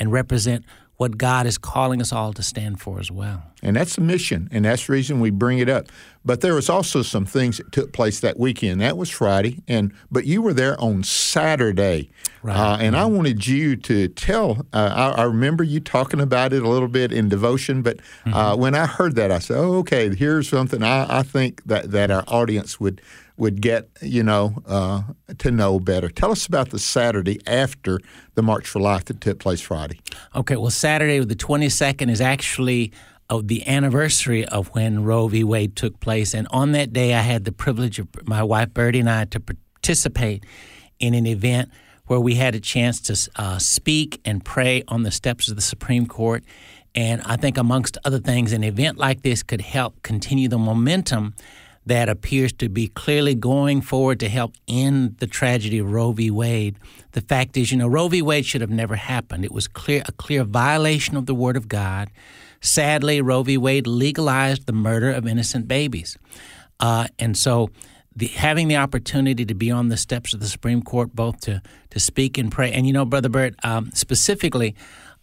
and 0.00 0.10
represent 0.10 0.64
what 0.96 1.16
God 1.16 1.46
is 1.46 1.56
calling 1.56 2.02
us 2.02 2.12
all 2.12 2.34
to 2.34 2.42
stand 2.42 2.78
for 2.78 3.00
as 3.00 3.10
well. 3.10 3.42
And 3.62 3.74
that's 3.76 3.94
the 3.96 4.02
mission, 4.02 4.48
and 4.52 4.66
that's 4.66 4.86
the 4.86 4.92
reason 4.92 5.18
we 5.20 5.30
bring 5.30 5.58
it 5.58 5.68
up. 5.68 5.86
But 6.26 6.42
there 6.42 6.54
was 6.54 6.68
also 6.68 7.00
some 7.00 7.24
things 7.24 7.56
that 7.56 7.72
took 7.72 7.92
place 7.94 8.20
that 8.20 8.38
weekend. 8.38 8.82
That 8.82 8.98
was 8.98 9.08
Friday, 9.08 9.62
and 9.66 9.92
but 10.10 10.26
you 10.26 10.42
were 10.42 10.52
there 10.52 10.78
on 10.78 11.02
Saturday, 11.02 12.10
Right. 12.42 12.56
uh, 12.56 12.76
and 12.80 12.94
I 12.96 13.06
wanted 13.06 13.46
you 13.46 13.76
to 13.76 14.08
tell. 14.08 14.66
Uh, 14.74 15.12
I, 15.16 15.22
I 15.22 15.24
remember 15.24 15.64
you 15.64 15.80
talking 15.80 16.20
about 16.20 16.52
it 16.52 16.62
a 16.62 16.68
little 16.68 16.88
bit 16.88 17.12
in 17.12 17.28
devotion, 17.30 17.80
but 17.82 18.00
uh, 18.26 18.56
when 18.56 18.74
I 18.74 18.84
heard 18.86 19.14
that, 19.16 19.30
I 19.32 19.38
said, 19.38 19.56
"Oh, 19.56 19.76
okay. 19.78 20.14
Here's 20.14 20.48
something 20.50 20.82
I, 20.82 21.20
I 21.20 21.22
think 21.22 21.62
that 21.64 21.90
that 21.92 22.10
our 22.10 22.24
audience 22.28 22.78
would." 22.78 23.00
Would 23.40 23.60
get 23.62 23.88
you 24.02 24.22
know 24.22 24.62
uh, 24.66 25.02
to 25.38 25.50
know 25.50 25.80
better. 25.80 26.08
Tell 26.08 26.30
us 26.30 26.46
about 26.46 26.70
the 26.70 26.78
Saturday 26.78 27.40
after 27.46 27.98
the 28.34 28.42
March 28.42 28.68
for 28.68 28.80
Life 28.80 29.06
that 29.06 29.20
took 29.20 29.38
place 29.38 29.60
Friday. 29.60 29.98
Okay, 30.36 30.56
well, 30.56 30.70
Saturday, 30.70 31.18
the 31.24 31.34
22nd, 31.34 32.10
is 32.10 32.20
actually 32.20 32.92
of 33.30 33.48
the 33.48 33.66
anniversary 33.66 34.44
of 34.44 34.68
when 34.68 35.04
Roe 35.04 35.28
v. 35.28 35.42
Wade 35.44 35.76
took 35.76 36.00
place. 36.00 36.34
And 36.34 36.48
on 36.50 36.72
that 36.72 36.92
day, 36.92 37.14
I 37.14 37.20
had 37.20 37.44
the 37.44 37.52
privilege 37.52 37.98
of 37.98 38.08
my 38.26 38.42
wife, 38.42 38.74
Bertie, 38.74 39.00
and 39.00 39.08
I 39.08 39.24
to 39.26 39.40
participate 39.40 40.44
in 40.98 41.14
an 41.14 41.26
event 41.26 41.70
where 42.06 42.20
we 42.20 42.34
had 42.34 42.56
a 42.56 42.60
chance 42.60 43.00
to 43.02 43.30
uh, 43.40 43.58
speak 43.58 44.20
and 44.24 44.44
pray 44.44 44.82
on 44.88 45.04
the 45.04 45.12
steps 45.12 45.48
of 45.48 45.54
the 45.54 45.62
Supreme 45.62 46.06
Court. 46.06 46.44
And 46.94 47.22
I 47.22 47.36
think, 47.36 47.56
amongst 47.56 47.96
other 48.04 48.18
things, 48.18 48.52
an 48.52 48.64
event 48.64 48.98
like 48.98 49.22
this 49.22 49.44
could 49.44 49.60
help 49.60 50.02
continue 50.02 50.48
the 50.48 50.58
momentum 50.58 51.36
that 51.86 52.08
appears 52.08 52.52
to 52.54 52.68
be 52.68 52.88
clearly 52.88 53.34
going 53.34 53.80
forward 53.80 54.20
to 54.20 54.28
help 54.28 54.54
end 54.68 55.16
the 55.18 55.26
tragedy 55.26 55.78
of 55.78 55.90
Roe 55.90 56.12
v. 56.12 56.30
Wade. 56.30 56.78
The 57.12 57.20
fact 57.20 57.56
is, 57.56 57.72
you 57.72 57.78
know, 57.78 57.88
Roe 57.88 58.08
v. 58.08 58.22
Wade 58.22 58.44
should 58.44 58.60
have 58.60 58.70
never 58.70 58.96
happened. 58.96 59.44
It 59.44 59.52
was 59.52 59.66
clear 59.66 60.02
a 60.06 60.12
clear 60.12 60.44
violation 60.44 61.16
of 61.16 61.26
the 61.26 61.34
Word 61.34 61.56
of 61.56 61.68
God. 61.68 62.10
Sadly, 62.60 63.20
Roe 63.20 63.42
v. 63.42 63.56
Wade 63.56 63.86
legalized 63.86 64.66
the 64.66 64.72
murder 64.72 65.10
of 65.10 65.26
innocent 65.26 65.66
babies, 65.68 66.16
uh, 66.78 67.08
and 67.18 67.36
so. 67.36 67.70
The, 68.16 68.26
having 68.26 68.66
the 68.66 68.76
opportunity 68.76 69.46
to 69.46 69.54
be 69.54 69.70
on 69.70 69.86
the 69.86 69.96
steps 69.96 70.34
of 70.34 70.40
the 70.40 70.48
Supreme 70.48 70.82
Court, 70.82 71.14
both 71.14 71.40
to 71.42 71.62
to 71.90 72.00
speak 72.00 72.38
and 72.38 72.50
pray, 72.50 72.72
and 72.72 72.84
you 72.84 72.92
know, 72.92 73.04
Brother 73.04 73.28
Bert, 73.28 73.54
um, 73.62 73.92
specifically, 73.94 74.74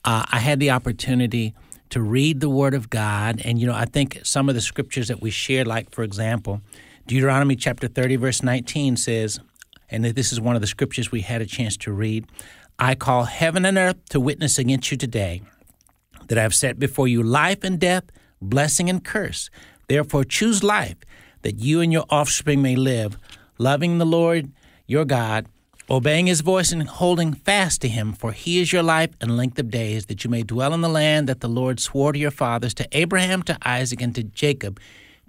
uh, 0.05 0.23
I 0.31 0.39
had 0.39 0.61
the 0.61 0.71
opportunity 0.71 1.53
to 1.89 2.01
read 2.01 2.39
the 2.39 2.49
Word 2.49 2.73
of 2.73 2.89
God. 2.89 3.41
And, 3.43 3.59
you 3.59 3.67
know, 3.67 3.73
I 3.73 3.85
think 3.85 4.19
some 4.23 4.49
of 4.49 4.55
the 4.55 4.61
scriptures 4.61 5.07
that 5.07 5.21
we 5.21 5.29
shared, 5.29 5.67
like, 5.67 5.91
for 5.91 6.03
example, 6.03 6.61
Deuteronomy 7.05 7.55
chapter 7.55 7.87
30, 7.87 8.17
verse 8.17 8.43
19 8.43 8.97
says, 8.97 9.39
and 9.89 10.03
this 10.03 10.33
is 10.33 10.41
one 10.41 10.55
of 10.55 10.61
the 10.61 10.67
scriptures 10.67 11.11
we 11.11 11.21
had 11.21 11.41
a 11.41 11.45
chance 11.45 11.77
to 11.77 11.91
read 11.91 12.25
I 12.79 12.93
call 12.93 13.23
heaven 13.23 13.65
and 13.65 13.77
earth 13.77 13.97
to 14.09 14.19
witness 14.19 14.59
against 14.59 14.91
you 14.91 14.97
today 14.97 15.41
that 16.27 16.37
I 16.37 16.43
have 16.43 16.53
set 16.53 16.77
before 16.77 17.07
you 17.07 17.23
life 17.23 17.63
and 17.63 17.79
death, 17.79 18.03
blessing 18.39 18.87
and 18.87 19.03
curse. 19.03 19.49
Therefore, 19.87 20.23
choose 20.23 20.63
life 20.63 20.97
that 21.41 21.59
you 21.59 21.81
and 21.81 21.91
your 21.91 22.05
offspring 22.09 22.61
may 22.61 22.75
live, 22.75 23.17
loving 23.57 23.97
the 23.97 24.05
Lord 24.05 24.51
your 24.85 25.05
God 25.05 25.47
obeying 25.89 26.27
his 26.27 26.41
voice 26.41 26.71
and 26.71 26.87
holding 26.87 27.33
fast 27.33 27.81
to 27.81 27.87
him, 27.87 28.13
for 28.13 28.31
he 28.31 28.59
is 28.59 28.73
your 28.73 28.83
life 28.83 29.11
and 29.21 29.37
length 29.37 29.57
of 29.59 29.69
days, 29.69 30.07
that 30.07 30.23
you 30.23 30.29
may 30.29 30.43
dwell 30.43 30.73
in 30.73 30.81
the 30.81 30.89
land 30.89 31.27
that 31.29 31.39
the 31.39 31.47
Lord 31.47 31.79
swore 31.79 32.11
to 32.11 32.19
your 32.19 32.31
fathers, 32.31 32.73
to 32.73 32.87
Abraham, 32.91 33.41
to 33.43 33.57
Isaac, 33.63 34.01
and 34.01 34.13
to 34.15 34.23
Jacob, 34.23 34.79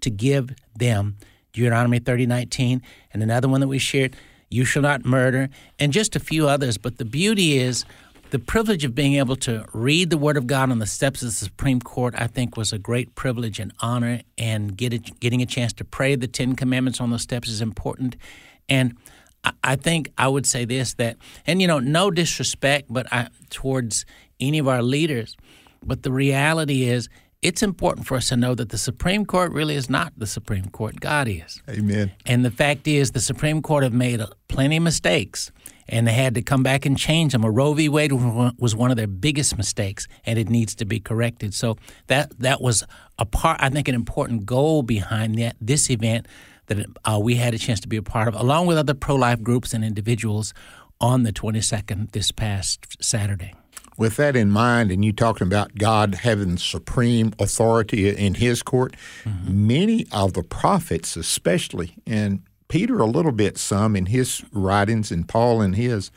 to 0.00 0.10
give 0.10 0.54
them. 0.76 1.16
Deuteronomy 1.52 1.98
thirty 1.98 2.26
nineteen, 2.26 2.82
and 3.12 3.22
another 3.22 3.48
one 3.48 3.60
that 3.60 3.68
we 3.68 3.78
shared, 3.78 4.16
you 4.50 4.64
shall 4.64 4.82
not 4.82 5.04
murder, 5.04 5.48
and 5.78 5.92
just 5.92 6.14
a 6.14 6.20
few 6.20 6.48
others. 6.48 6.78
But 6.78 6.98
the 6.98 7.04
beauty 7.04 7.58
is 7.58 7.84
the 8.30 8.38
privilege 8.38 8.84
of 8.84 8.94
being 8.94 9.14
able 9.14 9.36
to 9.36 9.64
read 9.72 10.10
the 10.10 10.18
Word 10.18 10.36
of 10.36 10.46
God 10.46 10.70
on 10.70 10.78
the 10.78 10.86
steps 10.86 11.22
of 11.22 11.28
the 11.28 11.34
Supreme 11.34 11.80
Court, 11.80 12.14
I 12.18 12.26
think, 12.26 12.56
was 12.56 12.72
a 12.72 12.78
great 12.78 13.14
privilege 13.14 13.58
and 13.58 13.72
honor. 13.80 14.20
And 14.36 14.76
get 14.76 14.92
a, 14.92 14.98
getting 14.98 15.40
a 15.40 15.46
chance 15.46 15.72
to 15.74 15.84
pray 15.84 16.14
the 16.14 16.28
Ten 16.28 16.54
Commandments 16.54 17.00
on 17.00 17.10
those 17.10 17.22
steps 17.22 17.48
is 17.48 17.62
important. 17.62 18.16
And 18.68 18.96
I- 19.62 19.76
think 19.76 20.10
I 20.18 20.28
would 20.28 20.46
say 20.46 20.64
this 20.64 20.94
that, 20.94 21.16
and 21.46 21.60
you 21.60 21.68
know, 21.68 21.78
no 21.78 22.10
disrespect, 22.10 22.86
but 22.90 23.06
I, 23.12 23.28
towards 23.50 24.04
any 24.40 24.58
of 24.58 24.68
our 24.68 24.82
leaders, 24.82 25.36
but 25.84 26.02
the 26.02 26.12
reality 26.12 26.84
is 26.84 27.08
it's 27.40 27.62
important 27.62 28.06
for 28.06 28.16
us 28.16 28.28
to 28.30 28.36
know 28.36 28.54
that 28.54 28.70
the 28.70 28.78
Supreme 28.78 29.24
Court 29.24 29.52
really 29.52 29.76
is 29.76 29.88
not 29.88 30.12
the 30.16 30.26
Supreme 30.26 30.66
Court. 30.66 30.98
God 31.00 31.28
is. 31.28 31.62
Amen. 31.68 32.10
And 32.26 32.44
the 32.44 32.50
fact 32.50 32.88
is, 32.88 33.12
the 33.12 33.20
Supreme 33.20 33.62
Court 33.62 33.84
have 33.84 33.92
made 33.92 34.20
plenty 34.48 34.78
of 34.78 34.82
mistakes, 34.82 35.52
and 35.88 36.06
they 36.06 36.12
had 36.12 36.34
to 36.34 36.42
come 36.42 36.64
back 36.64 36.84
and 36.84 36.98
change 36.98 37.32
them. 37.32 37.44
A 37.44 37.50
Roe 37.50 37.74
v. 37.74 37.88
Wade 37.88 38.12
was 38.12 38.74
one 38.74 38.90
of 38.90 38.96
their 38.96 39.06
biggest 39.06 39.56
mistakes, 39.56 40.08
and 40.26 40.36
it 40.38 40.48
needs 40.48 40.74
to 40.74 40.84
be 40.84 40.98
corrected. 40.98 41.54
So 41.54 41.76
that 42.08 42.36
that 42.40 42.60
was 42.60 42.84
a 43.18 43.24
part, 43.24 43.58
I 43.60 43.70
think, 43.70 43.86
an 43.86 43.94
important 43.94 44.44
goal 44.44 44.82
behind 44.82 45.38
that, 45.38 45.56
this 45.60 45.90
event 45.90 46.26
that 46.68 46.86
uh, 47.04 47.18
we 47.20 47.34
had 47.34 47.54
a 47.54 47.58
chance 47.58 47.80
to 47.80 47.88
be 47.88 47.96
a 47.96 48.02
part 48.02 48.28
of, 48.28 48.34
along 48.34 48.66
with 48.66 48.78
other 48.78 48.94
pro-life 48.94 49.42
groups 49.42 49.74
and 49.74 49.84
individuals, 49.84 50.54
on 51.00 51.22
the 51.22 51.32
22nd 51.32 52.10
this 52.10 52.32
past 52.32 53.00
Saturday 53.00 53.54
with 53.96 54.16
that 54.16 54.36
in 54.36 54.48
mind, 54.48 54.92
and 54.92 55.04
you 55.04 55.12
talking 55.12 55.46
about 55.46 55.74
God 55.74 56.14
having 56.14 56.56
supreme 56.56 57.34
authority 57.38 58.08
in 58.08 58.34
His 58.34 58.62
court, 58.62 58.94
mm-hmm. 59.24 59.66
many 59.66 60.06
of 60.12 60.34
the 60.34 60.44
prophets, 60.44 61.16
especially, 61.16 61.96
and 62.06 62.40
Peter 62.68 63.00
a 63.00 63.06
little 63.06 63.32
bit, 63.32 63.58
some 63.58 63.96
in 63.96 64.06
his 64.06 64.44
writings, 64.52 65.10
and 65.10 65.26
Paul 65.28 65.60
in 65.62 65.72
his, 65.72 66.10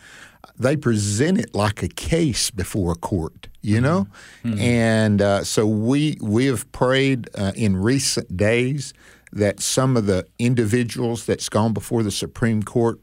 they 0.60 0.76
present 0.76 1.40
it 1.40 1.56
like 1.56 1.82
a 1.82 1.88
case 1.88 2.52
before 2.52 2.92
a 2.92 2.96
court. 2.96 3.48
You 3.62 3.76
mm-hmm. 3.76 3.84
know, 3.84 4.08
mm-hmm. 4.44 4.60
and 4.60 5.22
uh, 5.22 5.44
so 5.44 5.66
we 5.66 6.18
we 6.22 6.46
have 6.48 6.72
prayed 6.72 7.30
uh, 7.36 7.54
in 7.56 7.78
recent 7.78 8.36
days 8.36 8.94
that 9.32 9.60
some 9.60 9.98
of 9.98 10.06
the 10.06 10.26
individuals 10.40 11.26
that's 11.26 11.50
gone 11.50 11.74
before 11.74 12.04
the 12.04 12.12
Supreme 12.12 12.64
Court 12.64 13.00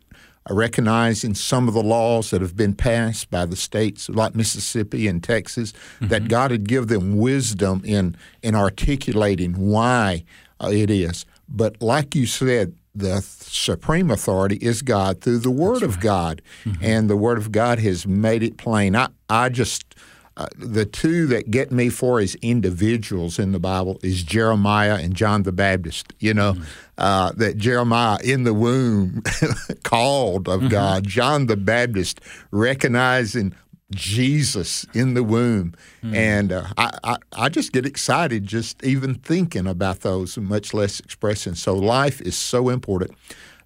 are 0.46 0.54
recognizing 0.54 1.34
some 1.34 1.68
of 1.68 1.74
the 1.74 1.82
laws 1.82 2.30
that 2.30 2.40
have 2.40 2.56
been 2.56 2.74
passed 2.74 3.30
by 3.30 3.44
the 3.44 3.56
states 3.56 4.08
like 4.08 4.34
Mississippi 4.34 5.06
and 5.06 5.22
Texas, 5.22 5.72
mm-hmm. 5.72 6.08
that 6.08 6.28
God 6.28 6.50
would 6.50 6.68
give 6.68 6.88
them 6.88 7.16
wisdom 7.16 7.82
in 7.84 8.16
in 8.42 8.54
articulating 8.54 9.54
why 9.54 10.24
uh, 10.62 10.70
it 10.72 10.90
is. 10.90 11.26
But 11.48 11.80
like 11.80 12.14
you 12.14 12.26
said, 12.26 12.74
the 12.94 13.20
supreme 13.20 14.10
authority 14.10 14.56
is 14.56 14.82
God 14.82 15.20
through 15.20 15.38
the 15.38 15.50
Word 15.50 15.82
That's 15.82 15.96
of. 15.96 16.00
God, 16.00 16.42
mm-hmm. 16.64 16.84
and 16.84 17.08
the 17.08 17.16
Word 17.16 17.38
of 17.38 17.52
God 17.52 17.78
has 17.78 18.06
made 18.06 18.42
it 18.42 18.56
plain. 18.56 18.96
I 18.96 19.08
I 19.28 19.48
just 19.50 19.87
uh, 20.38 20.46
the 20.56 20.86
two 20.86 21.26
that 21.26 21.50
get 21.50 21.72
me 21.72 21.88
for 21.88 22.20
as 22.20 22.36
individuals 22.36 23.40
in 23.40 23.50
the 23.50 23.58
Bible 23.58 23.98
is 24.04 24.22
Jeremiah 24.22 24.94
and 24.94 25.14
John 25.14 25.42
the 25.42 25.50
Baptist. 25.50 26.12
You 26.20 26.32
know, 26.32 26.52
mm-hmm. 26.52 26.64
uh, 26.96 27.32
that 27.32 27.58
Jeremiah 27.58 28.18
in 28.22 28.44
the 28.44 28.54
womb 28.54 29.22
called 29.82 30.48
of 30.48 30.60
mm-hmm. 30.60 30.68
God, 30.68 31.08
John 31.08 31.46
the 31.46 31.56
Baptist 31.56 32.20
recognizing 32.52 33.52
Jesus 33.90 34.86
in 34.94 35.14
the 35.14 35.24
womb. 35.24 35.74
Mm-hmm. 36.04 36.14
And 36.14 36.52
uh, 36.52 36.66
I, 36.76 36.98
I, 37.02 37.16
I, 37.32 37.48
just 37.48 37.72
get 37.72 37.84
excited 37.84 38.46
just 38.46 38.84
even 38.84 39.14
thinking 39.14 39.66
about 39.66 40.00
those, 40.00 40.38
much 40.38 40.72
less 40.72 41.00
expressing. 41.00 41.54
So 41.54 41.74
life 41.74 42.20
is 42.20 42.36
so 42.36 42.68
important. 42.68 43.12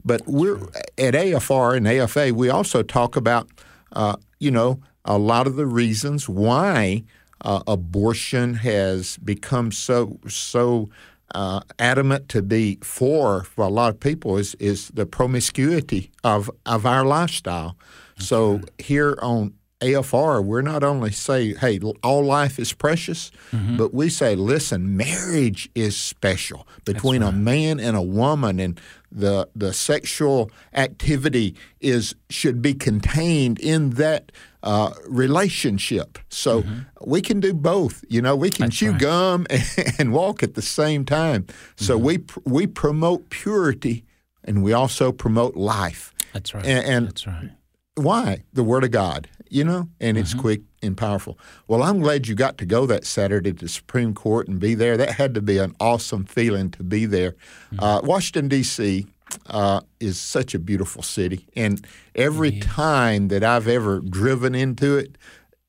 But 0.05 0.23
we're 0.26 0.57
at 0.97 1.14
AFR 1.14 1.76
and 1.76 1.87
AFA, 1.87 2.33
we 2.35 2.49
also 2.49 2.83
talk 2.83 3.14
about, 3.14 3.49
uh, 3.93 4.17
you 4.38 4.50
know, 4.50 4.81
a 5.04 5.18
lot 5.18 5.47
of 5.47 5.56
the 5.56 5.66
reasons 5.66 6.28
why 6.28 7.04
uh, 7.42 7.62
abortion 7.66 8.54
has 8.54 9.16
become 9.18 9.73
so 9.73 10.18
so 10.28 10.88
uh, 11.35 11.61
adamant 11.78 12.28
to 12.28 12.42
be 12.42 12.78
for 12.82 13.42
for 13.44 13.64
a 13.64 13.68
lot 13.68 13.90
of 13.90 14.00
people 14.00 14.37
is 14.37 14.54
is 14.56 14.88
the 14.88 15.06
promiscuity 15.06 16.11
of 16.23 16.50
of 16.66 16.87
our 16.87 17.04
lifestyle. 17.04 17.76
Okay. 18.16 18.25
So 18.25 18.61
here 18.78 19.18
on 19.23 19.54
AFR, 19.82 20.44
we're 20.44 20.62
not 20.62 20.85
only 20.85 21.11
say, 21.11 21.54
hey, 21.54 21.80
all 22.04 22.25
life 22.25 22.59
is 22.61 22.73
precious, 22.73 23.32
mm-hmm. 23.50 23.76
but 23.76 23.92
we 23.92 24.09
say, 24.09 24.37
listen, 24.37 24.97
marriage 24.97 25.68
is 25.75 25.97
special 25.97 26.68
between 26.85 27.23
right. 27.23 27.30
a 27.30 27.32
man 27.32 27.80
and 27.80 27.97
a 27.97 28.02
woman, 28.02 28.61
and 28.61 28.80
the 29.11 29.49
the 29.56 29.73
sexual 29.73 30.50
activity 30.73 31.56
is 31.80 32.14
should 32.30 32.62
be 32.62 32.75
contained 32.75 33.59
in 33.59 33.90
that 33.90 34.30
uh, 34.62 34.92
relationship. 35.09 36.19
So 36.28 36.62
mm-hmm. 36.62 36.81
we 37.04 37.21
can 37.21 37.40
do 37.40 37.52
both. 37.52 38.04
You 38.09 38.23
know, 38.23 38.37
we 38.37 38.50
can 38.50 38.66
That's 38.66 38.76
chew 38.76 38.92
right. 38.92 39.00
gum 39.00 39.47
and, 39.50 39.64
and, 39.99 40.12
walk 40.12 40.42
at 40.42 40.54
the 40.54 40.62
same 40.62 41.04
time. 41.04 41.47
So 41.76 41.97
mm-hmm. 41.97 42.07
we 42.07 42.25
we 42.45 42.66
promote 42.66 43.31
purity, 43.31 44.04
and 44.45 44.62
we 44.62 44.73
also 44.73 45.12
promote 45.12 45.57
life. 45.57 46.14
That's 46.33 46.54
right. 46.54 46.64
And, 46.64 46.87
and 46.87 47.09
That's 47.09 47.26
right. 47.26 47.50
Why 47.95 48.45
the 48.52 48.64
Word 48.64 48.85
of 48.85 48.90
God? 48.90 49.28
You 49.49 49.64
know, 49.64 49.90
and 50.00 50.16
it's 50.16 50.31
mm-hmm. 50.31 50.40
quick 50.40 50.61
and 50.83 50.97
powerful. 50.97 51.38
Well, 51.69 51.83
I'm 51.83 52.00
glad 52.00 52.26
you 52.26 52.35
got 52.35 52.57
to 52.59 52.64
go 52.64 52.87
that 52.87 53.04
Saturday 53.04 53.52
to 53.52 53.64
the 53.66 53.69
Supreme 53.69 54.14
Court 54.14 54.49
and 54.49 54.59
be 54.59 54.75
there. 54.75 54.97
That 54.97 55.11
had 55.11 55.35
to 55.35 55.42
be 55.42 55.59
an 55.59 55.76
awesome 55.78 56.25
feeling 56.25 56.71
to 56.71 56.83
be 56.83 57.04
there. 57.04 57.33
Mm-hmm. 57.33 57.81
Uh, 57.81 58.00
Washington 58.00 58.49
D.C 58.49 59.07
uh, 59.47 59.81
is 60.01 60.21
such 60.21 60.55
a 60.55 60.59
beautiful 60.59 61.03
city, 61.03 61.47
and 61.57 61.85
every 62.15 62.59
time 62.61 63.29
that 63.29 63.43
I've 63.45 63.69
ever 63.69 64.01
driven 64.01 64.55
into 64.55 64.97
it, 64.97 65.17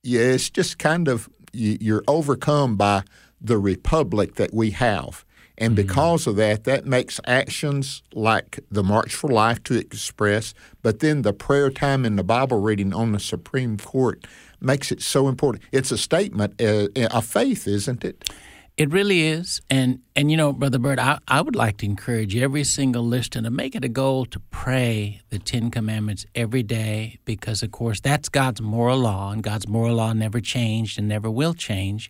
yeah, 0.04 0.22
it's 0.22 0.50
just 0.50 0.80
kind 0.80 1.08
of 1.08 1.30
you're 1.54 2.04
overcome 2.08 2.76
by 2.76 3.04
the 3.40 3.58
republic 3.58 4.36
that 4.36 4.54
we 4.54 4.72
have. 4.72 5.24
And 5.58 5.76
mm-hmm. 5.76 5.88
because 5.88 6.26
of 6.26 6.36
that, 6.38 6.64
that 6.64 6.86
makes 6.86 7.20
actions 7.28 8.02
like 8.14 8.60
the 8.72 8.84
March 8.84 9.14
for 9.14 9.30
Life 9.30 9.62
to 9.66 9.78
express, 9.78 10.54
but 10.82 11.00
then 11.00 11.22
the 11.22 11.34
prayer 11.34 11.70
time 11.70 12.06
and 12.06 12.18
the 12.18 12.24
Bible 12.24 12.60
reading 12.60 12.94
on 12.94 13.12
the 13.12 13.20
Supreme 13.20 13.78
Court 13.78 14.26
makes 14.60 14.92
it 14.92 15.02
so 15.02 15.28
important. 15.28 15.64
It's 15.72 15.92
a 15.92 15.98
statement 15.98 16.60
uh, 16.60 16.88
of 17.12 17.26
faith, 17.26 17.68
isn't 17.68 18.04
it? 18.04 18.30
It 18.76 18.92
really 18.92 19.22
is. 19.28 19.62
And 19.70 20.02
and 20.16 20.32
you 20.32 20.38
know, 20.38 20.52
Brother 20.52 20.80
Bert, 20.80 20.98
I, 20.98 21.20
I 21.28 21.42
would 21.42 21.56
like 21.56 21.78
to 21.78 21.86
encourage 21.86 22.36
every 22.36 22.64
single 22.64 23.04
listener 23.04 23.44
to 23.44 23.52
make 23.52 23.76
it 23.76 23.86
a 23.86 23.90
goal 23.90 24.26
to 24.26 24.40
pray 24.50 25.22
the 25.30 25.38
Ten 25.38 25.70
Commandments 25.70 26.26
every 26.34 26.64
day 26.64 27.20
because 27.24 27.62
of 27.62 27.72
course 27.72 28.00
that's 28.00 28.30
God's 28.30 28.62
moral 28.62 28.98
law 28.98 29.32
and 29.32 29.44
God's 29.44 29.68
moral 29.68 29.98
law 29.98 30.14
never 30.14 30.40
changed 30.40 30.98
and 30.98 31.08
never 31.08 31.30
will 31.30 31.54
change. 31.54 32.10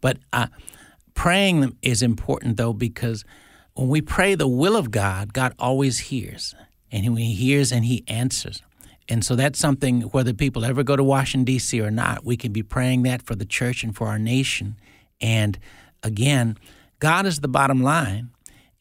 But 0.00 0.18
uh, 0.32 0.48
praying 1.14 1.60
them 1.60 1.76
is 1.80 2.02
important 2.02 2.56
though 2.56 2.72
because 2.72 3.24
when 3.74 3.88
we 3.88 4.00
pray 4.00 4.34
the 4.34 4.48
will 4.48 4.76
of 4.76 4.90
God, 4.90 5.32
God 5.32 5.54
always 5.60 5.98
hears. 5.98 6.56
And 6.90 7.06
when 7.14 7.22
he 7.22 7.34
hears 7.34 7.70
and 7.70 7.84
he 7.84 8.02
answers. 8.08 8.62
And 9.08 9.24
so 9.24 9.36
that's 9.36 9.60
something, 9.60 10.02
whether 10.02 10.32
people 10.32 10.64
ever 10.64 10.82
go 10.82 10.96
to 10.96 11.04
Washington, 11.04 11.44
D.C. 11.44 11.80
or 11.80 11.90
not, 11.90 12.24
we 12.24 12.36
can 12.36 12.52
be 12.52 12.64
praying 12.64 13.02
that 13.04 13.22
for 13.22 13.36
the 13.36 13.44
church 13.44 13.84
and 13.84 13.94
for 13.94 14.08
our 14.08 14.18
nation. 14.18 14.76
And 15.20 15.58
again, 16.02 16.58
God 16.98 17.26
is 17.26 17.40
the 17.40 17.48
bottom 17.48 17.82
line. 17.82 18.30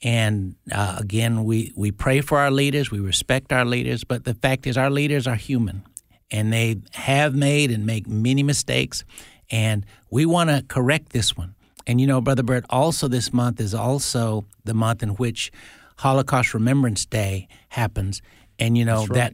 And 0.01 0.55
uh, 0.71 0.97
again, 0.99 1.43
we, 1.43 1.73
we 1.75 1.91
pray 1.91 2.21
for 2.21 2.37
our 2.37 2.51
leaders, 2.51 2.89
we 2.89 2.99
respect 2.99 3.51
our 3.51 3.65
leaders, 3.65 4.05
but 4.05 4.23
the 4.23 4.33
fact 4.33 4.65
is, 4.65 4.77
our 4.77 4.89
leaders 4.89 5.27
are 5.27 5.35
human 5.35 5.83
and 6.31 6.53
they 6.53 6.77
have 6.93 7.35
made 7.35 7.71
and 7.71 7.85
make 7.85 8.07
many 8.07 8.43
mistakes. 8.43 9.03
And 9.51 9.85
we 10.09 10.25
want 10.25 10.49
to 10.49 10.63
correct 10.67 11.09
this 11.09 11.35
one. 11.35 11.55
And 11.85 11.99
you 11.99 12.07
know, 12.07 12.21
Brother 12.21 12.43
Bert, 12.43 12.65
also 12.69 13.07
this 13.07 13.33
month 13.33 13.59
is 13.59 13.73
also 13.73 14.45
the 14.63 14.73
month 14.73 15.01
in 15.01 15.09
which 15.09 15.51
Holocaust 15.97 16.53
Remembrance 16.53 17.05
Day 17.05 17.47
happens. 17.69 18.21
And 18.59 18.77
you 18.77 18.85
know, 18.85 19.05
right. 19.07 19.13
that 19.13 19.33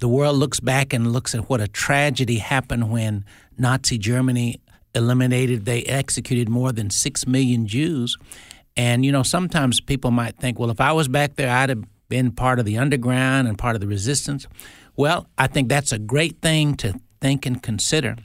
the 0.00 0.08
world 0.08 0.36
looks 0.36 0.60
back 0.60 0.92
and 0.92 1.12
looks 1.12 1.34
at 1.34 1.48
what 1.48 1.60
a 1.60 1.68
tragedy 1.68 2.38
happened 2.38 2.90
when 2.90 3.24
Nazi 3.56 3.98
Germany 3.98 4.60
eliminated, 4.96 5.64
they 5.64 5.82
executed 5.84 6.48
more 6.48 6.72
than 6.72 6.90
6 6.90 7.26
million 7.26 7.66
Jews. 7.66 8.16
And, 8.76 9.04
you 9.04 9.12
know, 9.12 9.22
sometimes 9.22 9.80
people 9.80 10.10
might 10.10 10.36
think, 10.36 10.58
well, 10.58 10.70
if 10.70 10.80
I 10.80 10.92
was 10.92 11.08
back 11.08 11.36
there, 11.36 11.50
I'd 11.50 11.68
have 11.68 11.84
been 12.08 12.30
part 12.30 12.58
of 12.58 12.64
the 12.64 12.78
underground 12.78 13.48
and 13.48 13.56
part 13.56 13.74
of 13.74 13.80
the 13.80 13.86
resistance. 13.86 14.46
Well, 14.96 15.28
I 15.38 15.46
think 15.46 15.68
that's 15.68 15.92
a 15.92 15.98
great 15.98 16.40
thing 16.40 16.74
to 16.76 16.98
think 17.20 17.46
and 17.46 17.62
consider. 17.62 18.16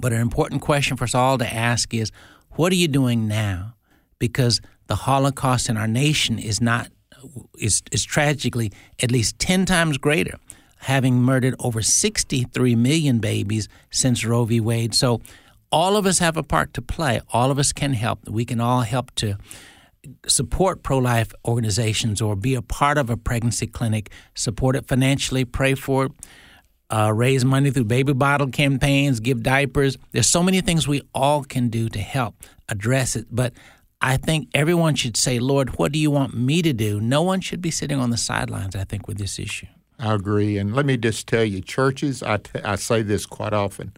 But 0.00 0.12
an 0.12 0.20
important 0.20 0.62
question 0.62 0.96
for 0.96 1.04
us 1.04 1.14
all 1.14 1.38
to 1.38 1.54
ask 1.54 1.94
is 1.94 2.10
what 2.50 2.72
are 2.72 2.76
you 2.76 2.88
doing 2.88 3.28
now? 3.28 3.74
Because 4.18 4.60
the 4.86 4.96
Holocaust 4.96 5.68
in 5.68 5.76
our 5.76 5.88
nation 5.88 6.38
is 6.38 6.60
not 6.60 6.90
is 7.58 7.82
is 7.92 8.04
tragically 8.04 8.72
at 9.02 9.10
least 9.10 9.38
10 9.38 9.66
times 9.66 9.98
greater, 9.98 10.38
having 10.78 11.16
murdered 11.22 11.54
over 11.58 11.82
63 11.82 12.74
million 12.76 13.18
babies 13.18 13.68
since 13.90 14.24
Roe 14.24 14.44
v. 14.44 14.60
Wade. 14.60 14.94
So 14.94 15.20
all 15.76 15.94
of 15.98 16.06
us 16.06 16.20
have 16.20 16.38
a 16.38 16.42
part 16.42 16.72
to 16.72 16.80
play. 16.80 17.20
All 17.34 17.50
of 17.50 17.58
us 17.58 17.70
can 17.70 17.92
help. 17.92 18.26
We 18.26 18.46
can 18.46 18.62
all 18.62 18.80
help 18.80 19.14
to 19.16 19.36
support 20.26 20.82
pro 20.82 20.96
life 20.96 21.34
organizations 21.44 22.22
or 22.22 22.34
be 22.34 22.54
a 22.54 22.62
part 22.62 22.96
of 22.96 23.10
a 23.10 23.16
pregnancy 23.18 23.66
clinic, 23.66 24.10
support 24.34 24.74
it 24.74 24.86
financially, 24.86 25.44
pray 25.44 25.74
for 25.74 26.06
it, 26.06 26.12
uh, 26.88 27.12
raise 27.14 27.44
money 27.44 27.70
through 27.70 27.84
baby 27.84 28.14
bottle 28.14 28.48
campaigns, 28.48 29.20
give 29.20 29.42
diapers. 29.42 29.98
There's 30.12 30.28
so 30.28 30.42
many 30.42 30.62
things 30.62 30.88
we 30.88 31.02
all 31.14 31.44
can 31.44 31.68
do 31.68 31.90
to 31.90 31.98
help 31.98 32.36
address 32.70 33.14
it. 33.14 33.26
But 33.30 33.52
I 34.00 34.16
think 34.16 34.48
everyone 34.54 34.94
should 34.94 35.18
say, 35.18 35.38
Lord, 35.38 35.76
what 35.78 35.92
do 35.92 35.98
you 35.98 36.10
want 36.10 36.32
me 36.34 36.62
to 36.62 36.72
do? 36.72 37.02
No 37.02 37.20
one 37.20 37.42
should 37.42 37.60
be 37.60 37.70
sitting 37.70 38.00
on 38.00 38.08
the 38.08 38.16
sidelines, 38.16 38.74
I 38.74 38.84
think, 38.84 39.06
with 39.06 39.18
this 39.18 39.38
issue. 39.38 39.66
I 39.98 40.14
agree. 40.14 40.56
And 40.56 40.74
let 40.74 40.86
me 40.86 40.96
just 40.96 41.28
tell 41.28 41.44
you, 41.44 41.60
churches, 41.60 42.22
I, 42.22 42.38
t- 42.38 42.60
I 42.64 42.76
say 42.76 43.02
this 43.02 43.26
quite 43.26 43.52
often 43.52 43.92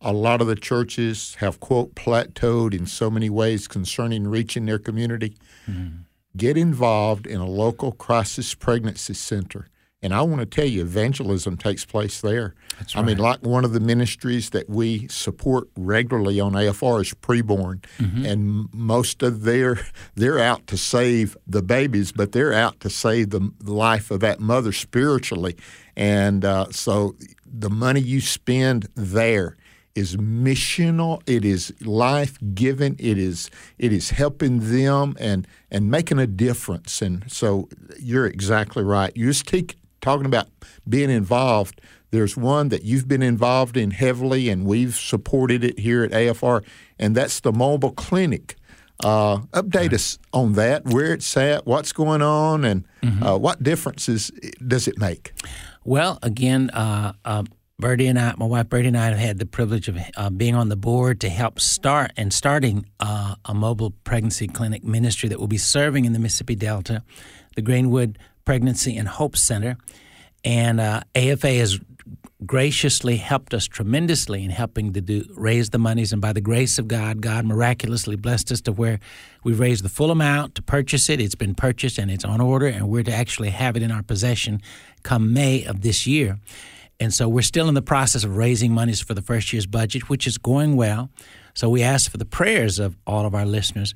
a 0.00 0.12
lot 0.12 0.40
of 0.40 0.46
the 0.46 0.54
churches 0.54 1.36
have, 1.36 1.60
quote, 1.60 1.94
plateaued 1.94 2.74
in 2.74 2.86
so 2.86 3.10
many 3.10 3.30
ways 3.30 3.66
concerning 3.66 4.28
reaching 4.28 4.66
their 4.66 4.78
community. 4.78 5.36
Mm-hmm. 5.68 6.02
Get 6.36 6.56
involved 6.56 7.26
in 7.26 7.40
a 7.40 7.46
local 7.46 7.92
crisis 7.92 8.54
pregnancy 8.54 9.14
center. 9.14 9.68
And 10.00 10.14
I 10.14 10.22
want 10.22 10.38
to 10.38 10.46
tell 10.46 10.64
you, 10.64 10.82
evangelism 10.82 11.56
takes 11.56 11.84
place 11.84 12.20
there. 12.20 12.54
That's 12.78 12.94
I 12.94 13.02
mean, 13.02 13.18
like 13.18 13.42
one 13.42 13.64
of 13.64 13.72
the 13.72 13.80
ministries 13.80 14.50
that 14.50 14.70
we 14.70 15.08
support 15.08 15.68
regularly 15.76 16.38
on 16.38 16.52
AFR 16.52 17.00
is 17.00 17.12
preborn, 17.14 17.84
mm-hmm. 17.98 18.24
and 18.24 18.72
most 18.72 19.24
of 19.24 19.42
their 19.42 19.80
they're 20.14 20.38
out 20.38 20.68
to 20.68 20.76
save 20.76 21.36
the 21.48 21.62
babies, 21.62 22.12
but 22.12 22.30
they're 22.30 22.52
out 22.52 22.78
to 22.80 22.90
save 22.90 23.30
the 23.30 23.50
life 23.60 24.12
of 24.12 24.20
that 24.20 24.38
mother 24.38 24.70
spiritually. 24.70 25.56
And 25.96 26.44
uh, 26.44 26.66
so, 26.70 27.16
the 27.44 27.70
money 27.70 28.00
you 28.00 28.20
spend 28.20 28.88
there 28.94 29.56
is 29.98 30.16
missional. 30.16 31.22
It 31.26 31.44
is 31.44 31.74
life 31.82 32.38
giving. 32.54 32.96
It 32.98 33.18
is 33.18 33.50
it 33.78 33.92
is 33.92 34.10
helping 34.10 34.72
them 34.72 35.16
and 35.18 35.46
and 35.70 35.90
making 35.90 36.18
a 36.18 36.26
difference. 36.26 37.02
And 37.02 37.30
so 37.30 37.68
you're 37.98 38.26
exactly 38.26 38.82
right. 38.82 39.12
You're 39.16 39.34
talking 40.00 40.26
about 40.26 40.46
being 40.88 41.10
involved. 41.10 41.80
There's 42.10 42.36
one 42.36 42.70
that 42.70 42.84
you've 42.84 43.06
been 43.06 43.22
involved 43.22 43.76
in 43.76 43.90
heavily, 43.90 44.48
and 44.48 44.64
we've 44.64 44.94
supported 44.94 45.62
it 45.62 45.78
here 45.78 46.02
at 46.04 46.12
AFR, 46.12 46.64
and 46.98 47.14
that's 47.14 47.40
the 47.40 47.52
mobile 47.52 47.92
clinic. 47.92 48.56
Uh, 49.04 49.38
update 49.52 49.92
us 49.92 50.18
on 50.32 50.54
that, 50.54 50.84
where 50.86 51.12
it's 51.12 51.36
at, 51.36 51.66
what's 51.66 51.92
going 51.92 52.22
on, 52.22 52.64
and 52.64 52.84
mm-hmm. 53.02 53.22
uh, 53.22 53.36
what 53.36 53.62
differences 53.62 54.30
does 54.66 54.88
it 54.88 54.98
make? 54.98 55.32
Well, 55.84 56.18
again, 56.22 56.70
uh, 56.70 57.12
Birdie 57.80 58.08
and 58.08 58.18
I, 58.18 58.34
my 58.36 58.44
wife 58.44 58.68
Birdie 58.68 58.88
and 58.88 58.98
I 58.98 59.06
have 59.06 59.18
had 59.18 59.38
the 59.38 59.46
privilege 59.46 59.86
of 59.86 59.96
uh, 60.16 60.30
being 60.30 60.56
on 60.56 60.68
the 60.68 60.74
board 60.74 61.20
to 61.20 61.28
help 61.28 61.60
start 61.60 62.10
and 62.16 62.32
starting 62.32 62.86
uh, 62.98 63.36
a 63.44 63.54
mobile 63.54 63.92
pregnancy 64.02 64.48
clinic 64.48 64.82
ministry 64.82 65.28
that 65.28 65.38
will 65.38 65.46
be 65.46 65.58
serving 65.58 66.04
in 66.04 66.12
the 66.12 66.18
Mississippi 66.18 66.56
Delta, 66.56 67.04
the 67.54 67.62
Greenwood 67.62 68.18
Pregnancy 68.44 68.96
and 68.96 69.06
Hope 69.06 69.36
Center. 69.36 69.76
And 70.44 70.80
uh, 70.80 71.02
AFA 71.14 71.52
has 71.52 71.78
graciously 72.44 73.16
helped 73.16 73.54
us 73.54 73.66
tremendously 73.66 74.44
in 74.44 74.50
helping 74.50 74.92
to 74.94 75.00
do 75.00 75.24
raise 75.36 75.70
the 75.70 75.78
monies. 75.78 76.12
And 76.12 76.20
by 76.20 76.32
the 76.32 76.40
grace 76.40 76.80
of 76.80 76.88
God, 76.88 77.20
God 77.20 77.44
miraculously 77.44 78.16
blessed 78.16 78.50
us 78.50 78.60
to 78.62 78.72
where 78.72 78.98
we've 79.44 79.60
raised 79.60 79.84
the 79.84 79.88
full 79.88 80.10
amount 80.10 80.56
to 80.56 80.62
purchase 80.62 81.08
it. 81.08 81.20
It's 81.20 81.36
been 81.36 81.54
purchased 81.54 81.98
and 81.98 82.10
it's 82.10 82.24
on 82.24 82.40
order, 82.40 82.66
and 82.66 82.88
we're 82.88 83.04
to 83.04 83.14
actually 83.14 83.50
have 83.50 83.76
it 83.76 83.84
in 83.84 83.92
our 83.92 84.02
possession 84.02 84.62
come 85.04 85.32
May 85.32 85.64
of 85.64 85.82
this 85.82 86.08
year. 86.08 86.40
And 87.00 87.14
so 87.14 87.28
we're 87.28 87.42
still 87.42 87.68
in 87.68 87.74
the 87.74 87.82
process 87.82 88.24
of 88.24 88.36
raising 88.36 88.72
monies 88.72 89.00
for 89.00 89.14
the 89.14 89.22
first 89.22 89.52
year's 89.52 89.66
budget, 89.66 90.08
which 90.08 90.26
is 90.26 90.36
going 90.36 90.76
well. 90.76 91.10
So 91.54 91.68
we 91.68 91.82
ask 91.82 92.10
for 92.10 92.16
the 92.16 92.24
prayers 92.24 92.78
of 92.78 92.96
all 93.06 93.24
of 93.24 93.34
our 93.34 93.46
listeners. 93.46 93.94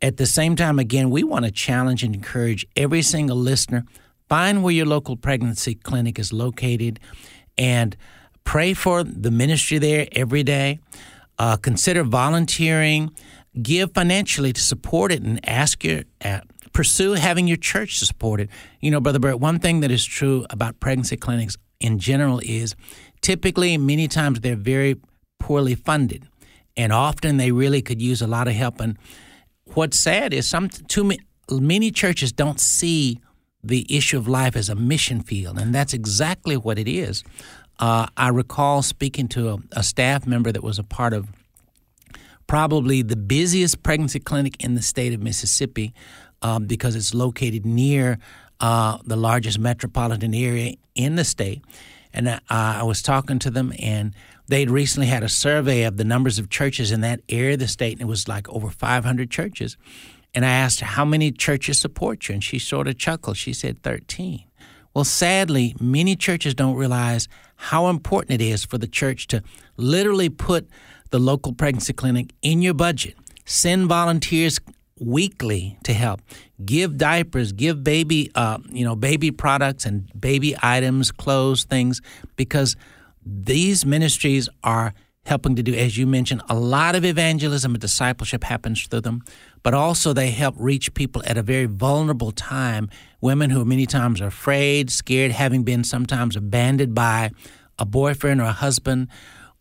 At 0.00 0.16
the 0.16 0.26
same 0.26 0.56
time, 0.56 0.78
again, 0.78 1.10
we 1.10 1.24
want 1.24 1.44
to 1.44 1.50
challenge 1.50 2.02
and 2.02 2.14
encourage 2.14 2.66
every 2.76 3.02
single 3.02 3.36
listener 3.36 3.84
find 4.28 4.62
where 4.62 4.74
your 4.74 4.86
local 4.86 5.16
pregnancy 5.16 5.74
clinic 5.74 6.18
is 6.18 6.32
located 6.32 7.00
and 7.56 7.96
pray 8.44 8.74
for 8.74 9.02
the 9.02 9.30
ministry 9.30 9.78
there 9.78 10.06
every 10.12 10.42
day. 10.42 10.80
Uh, 11.38 11.56
consider 11.56 12.02
volunteering, 12.02 13.10
give 13.62 13.92
financially 13.94 14.52
to 14.52 14.60
support 14.60 15.12
it, 15.12 15.22
and 15.22 15.46
ask 15.48 15.84
your 15.84 16.02
uh, 16.24 16.40
pursue 16.72 17.12
having 17.12 17.46
your 17.46 17.56
church 17.56 18.00
to 18.00 18.06
support 18.06 18.40
it. 18.40 18.50
You 18.80 18.90
know, 18.90 19.00
Brother 19.00 19.18
Bert, 19.18 19.40
one 19.40 19.58
thing 19.58 19.80
that 19.80 19.90
is 19.90 20.04
true 20.04 20.46
about 20.50 20.78
pregnancy 20.80 21.16
clinics 21.16 21.56
in 21.80 21.98
general 21.98 22.40
is 22.44 22.74
typically, 23.20 23.76
many 23.78 24.08
times, 24.08 24.40
they're 24.40 24.56
very 24.56 24.96
poorly 25.38 25.74
funded. 25.74 26.28
And 26.76 26.92
often 26.92 27.36
they 27.36 27.52
really 27.52 27.82
could 27.82 28.00
use 28.00 28.22
a 28.22 28.26
lot 28.26 28.48
of 28.48 28.54
help. 28.54 28.80
And 28.80 28.96
what's 29.74 29.98
sad 29.98 30.32
is 30.32 30.46
some 30.46 30.68
too 30.68 31.04
many, 31.04 31.20
many 31.50 31.90
churches 31.90 32.32
don't 32.32 32.60
see 32.60 33.20
the 33.62 33.86
issue 33.94 34.16
of 34.16 34.28
life 34.28 34.56
as 34.56 34.68
a 34.68 34.74
mission 34.74 35.20
field, 35.20 35.58
and 35.58 35.74
that's 35.74 35.92
exactly 35.92 36.56
what 36.56 36.78
it 36.78 36.88
is. 36.88 37.24
Uh, 37.78 38.06
I 38.16 38.28
recall 38.28 38.82
speaking 38.82 39.28
to 39.28 39.50
a, 39.50 39.56
a, 39.72 39.82
staff 39.82 40.26
member 40.26 40.50
that 40.50 40.64
was 40.64 40.78
a 40.78 40.84
part 40.84 41.12
of 41.12 41.28
probably 42.48 43.02
the 43.02 43.16
busiest 43.16 43.82
pregnancy 43.84 44.18
clinic 44.18 44.62
in 44.64 44.74
the 44.74 44.82
state 44.82 45.12
of 45.12 45.22
Mississippi 45.22 45.92
um, 46.42 46.66
because 46.66 46.96
it's 46.96 47.14
located 47.14 47.64
near 47.64 48.18
uh, 48.60 48.98
the 49.04 49.16
largest 49.16 49.58
metropolitan 49.58 50.34
area 50.34 50.74
in 50.94 51.16
the 51.16 51.24
state. 51.24 51.62
And 52.12 52.28
uh, 52.28 52.40
I 52.48 52.82
was 52.82 53.02
talking 53.02 53.38
to 53.40 53.50
them, 53.50 53.72
and 53.78 54.14
they'd 54.48 54.70
recently 54.70 55.06
had 55.06 55.22
a 55.22 55.28
survey 55.28 55.82
of 55.82 55.96
the 55.96 56.04
numbers 56.04 56.38
of 56.38 56.48
churches 56.48 56.90
in 56.90 57.00
that 57.02 57.20
area 57.28 57.54
of 57.54 57.60
the 57.60 57.68
state, 57.68 57.92
and 57.92 58.02
it 58.02 58.06
was 58.06 58.28
like 58.28 58.48
over 58.48 58.70
500 58.70 59.30
churches. 59.30 59.76
And 60.34 60.44
I 60.44 60.50
asked 60.50 60.80
her, 60.80 60.86
How 60.86 61.04
many 61.04 61.30
churches 61.30 61.78
support 61.78 62.28
you? 62.28 62.34
And 62.34 62.44
she 62.44 62.58
sort 62.58 62.88
of 62.88 62.98
chuckled. 62.98 63.36
She 63.36 63.52
said, 63.52 63.82
13. 63.82 64.44
Well, 64.94 65.04
sadly, 65.04 65.76
many 65.80 66.16
churches 66.16 66.54
don't 66.54 66.74
realize 66.74 67.28
how 67.56 67.88
important 67.88 68.40
it 68.40 68.44
is 68.44 68.64
for 68.64 68.78
the 68.78 68.86
church 68.86 69.26
to 69.28 69.42
literally 69.76 70.28
put 70.28 70.68
the 71.10 71.18
local 71.18 71.52
pregnancy 71.52 71.92
clinic 71.92 72.32
in 72.42 72.62
your 72.62 72.74
budget. 72.74 73.14
Send 73.44 73.86
volunteers 73.86 74.58
weekly 75.00 75.78
to 75.84 75.92
help. 75.92 76.20
Give 76.64 76.96
diapers, 76.96 77.52
give 77.52 77.84
baby, 77.84 78.30
uh, 78.34 78.58
you 78.70 78.84
know, 78.84 78.96
baby 78.96 79.30
products 79.30 79.84
and 79.84 80.10
baby 80.18 80.56
items, 80.62 81.10
clothes, 81.10 81.64
things, 81.64 82.00
because 82.36 82.76
these 83.24 83.84
ministries 83.84 84.48
are 84.62 84.94
helping 85.28 85.54
to 85.56 85.62
do, 85.62 85.74
as 85.74 85.98
you 85.98 86.06
mentioned, 86.06 86.42
a 86.48 86.54
lot 86.54 86.96
of 86.96 87.04
evangelism 87.04 87.72
and 87.72 87.80
discipleship 87.80 88.42
happens 88.44 88.86
through 88.86 89.02
them, 89.02 89.22
but 89.62 89.74
also 89.74 90.12
they 90.12 90.30
help 90.30 90.54
reach 90.58 90.94
people 90.94 91.22
at 91.26 91.36
a 91.36 91.42
very 91.42 91.66
vulnerable 91.66 92.32
time. 92.32 92.88
Women 93.20 93.50
who 93.50 93.64
many 93.64 93.84
times 93.84 94.22
are 94.22 94.28
afraid, 94.28 94.90
scared, 94.90 95.32
having 95.32 95.64
been 95.64 95.84
sometimes 95.84 96.34
abandoned 96.34 96.94
by 96.94 97.30
a 97.78 97.84
boyfriend 97.84 98.40
or 98.40 98.44
a 98.44 98.52
husband, 98.52 99.08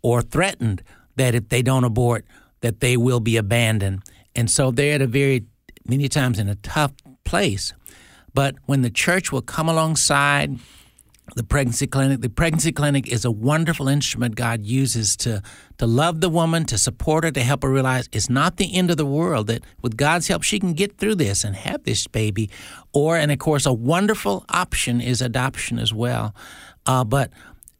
or 0.01 0.21
threatened 0.21 0.81
that 1.17 1.35
if 1.35 1.49
they 1.49 1.61
don't 1.61 1.83
abort, 1.83 2.25
that 2.61 2.79
they 2.79 2.95
will 2.95 3.19
be 3.19 3.35
abandoned. 3.35 4.03
And 4.37 4.49
so 4.49 4.71
they're 4.71 4.95
at 4.95 5.01
a 5.01 5.07
very, 5.07 5.45
many 5.85 6.07
times 6.07 6.39
in 6.39 6.47
a 6.47 6.55
tough 6.55 6.93
place. 7.25 7.73
But 8.33 8.55
when 8.67 8.83
the 8.83 8.89
church 8.91 9.31
will 9.31 9.41
come 9.41 9.67
alongside 9.67 10.59
the 11.35 11.43
pregnancy 11.43 11.87
clinic, 11.87 12.21
the 12.21 12.29
pregnancy 12.29 12.71
clinic 12.71 13.07
is 13.07 13.25
a 13.25 13.31
wonderful 13.31 13.89
instrument 13.89 14.35
God 14.35 14.63
uses 14.63 15.17
to, 15.17 15.41
to 15.79 15.85
love 15.85 16.21
the 16.21 16.29
woman, 16.29 16.65
to 16.65 16.77
support 16.77 17.23
her, 17.23 17.31
to 17.31 17.41
help 17.41 17.63
her 17.63 17.69
realize 17.69 18.07
it's 18.11 18.29
not 18.29 18.57
the 18.57 18.75
end 18.75 18.91
of 18.91 18.97
the 18.97 19.05
world, 19.05 19.47
that 19.47 19.63
with 19.81 19.97
God's 19.97 20.27
help, 20.27 20.43
she 20.43 20.59
can 20.59 20.73
get 20.73 20.97
through 20.97 21.15
this 21.15 21.43
and 21.43 21.55
have 21.55 21.83
this 21.83 22.07
baby. 22.07 22.49
Or, 22.93 23.17
and 23.17 23.31
of 23.31 23.39
course, 23.39 23.65
a 23.65 23.73
wonderful 23.73 24.45
option 24.49 25.01
is 25.01 25.21
adoption 25.21 25.79
as 25.79 25.93
well. 25.93 26.33
Uh, 26.85 27.03
but 27.03 27.31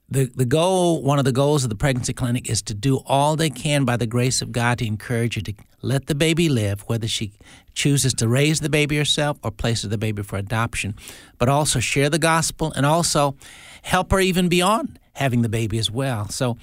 the, 0.10 0.32
the 0.36 0.46
goal, 0.46 1.04
one 1.04 1.20
of 1.20 1.26
the 1.26 1.34
goals 1.34 1.63
of 1.63 1.70
the 1.70 1.76
pregnancy 1.76 2.13
clinic 2.13 2.50
is 2.50 2.62
to 2.63 2.74
do 2.74 3.02
all 3.06 3.36
they 3.36 3.50
can 3.50 3.84
by 3.84 3.98
the 3.98 4.08
grace 4.08 4.41
of 4.41 4.52
God 4.52 4.80
to 4.80 4.86
encourage 4.86 5.36
her 5.36 5.41
to 5.41 5.54
let 5.82 6.08
the 6.08 6.15
baby 6.15 6.48
live, 6.48 6.82
whether 6.88 7.08
she 7.08 7.34
chooses 7.74 8.13
to 8.15 8.28
raise 8.28 8.62
the 8.62 8.70
baby 8.70 8.98
herself 8.98 9.38
or 9.43 9.52
places 9.52 9.89
the 9.89 9.98
baby 9.98 10.24
for 10.24 10.38
adoption, 10.38 10.96
but 11.38 11.50
also 11.50 11.80
share 11.80 12.10
the 12.10 12.20
gospel 12.20 12.72
and 12.76 12.86
also 12.86 13.36
help 13.82 14.12
her 14.12 14.20
even 14.20 14.48
beyond 14.48 14.98
having 15.13 15.41
the 15.41 15.50
baby 15.50 15.78
as 15.78 15.91
well. 15.91 16.30
So, 16.30 16.58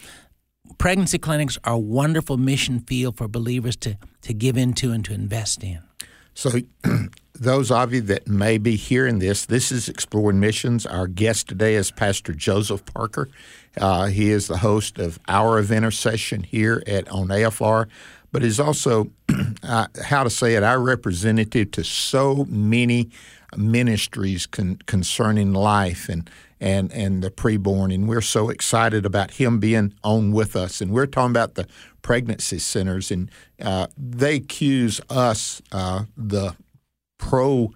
pregnancy 0.79 1.19
clinics 1.19 1.59
are 1.65 1.75
a 1.75 1.79
wonderful 1.79 2.39
mission 2.39 2.81
field 2.81 3.17
for 3.19 3.29
believers 3.29 3.77
to, 3.77 3.99
to 4.23 4.33
give 4.33 4.57
into 4.57 4.91
and 4.91 5.05
to 5.05 5.13
invest 5.13 5.63
in. 5.63 5.81
So, 6.33 6.51
those 7.35 7.71
of 7.71 7.93
you 7.93 8.01
that 8.03 8.29
may 8.29 8.59
be 8.59 8.77
hearing 8.77 9.19
this, 9.19 9.47
this 9.47 9.73
is 9.73 9.89
Exploring 9.89 10.39
Missions. 10.39 10.87
Our 10.87 11.09
guest 11.09 11.49
today 11.49 11.75
is 11.75 11.91
Pastor 11.91 12.33
Joseph 12.33 12.85
Parker. 12.87 13.29
Uh, 13.77 14.07
he 14.07 14.31
is 14.31 14.47
the 14.47 14.59
host 14.59 14.99
of 14.99 15.19
Hour 15.27 15.59
of 15.59 15.73
Intercession 15.73 16.45
here 16.45 16.83
at 16.87 17.09
on 17.09 17.29
AFR, 17.29 17.89
but 18.31 18.45
is 18.45 18.61
also, 18.61 19.11
uh, 19.65 19.89
how 20.05 20.23
to 20.23 20.31
say 20.31 20.55
it, 20.55 20.63
our 20.63 20.79
representative 20.79 21.73
to 21.73 21.83
so 21.83 22.45
many 22.49 23.11
ministries 23.57 24.47
con- 24.47 24.79
concerning 24.87 25.53
life 25.53 26.09
and 26.09 26.31
and 26.61 26.93
and 26.93 27.23
the 27.23 27.31
preborn. 27.31 27.93
And 27.93 28.09
we're 28.09 28.21
so 28.21 28.49
excited 28.49 29.05
about 29.05 29.33
him 29.33 29.59
being 29.59 29.93
on 30.05 30.31
with 30.31 30.55
us. 30.55 30.81
And 30.81 30.93
we're 30.93 31.07
talking 31.07 31.33
about 31.33 31.57
the 31.57 31.67
pregnancy 32.03 32.61
centers, 32.61 33.11
and 33.11 33.29
uh, 33.61 33.89
they 33.99 34.37
accuse 34.37 35.01
us, 35.11 35.61
uh, 35.73 36.05
the 36.17 36.55
pro 37.29 37.73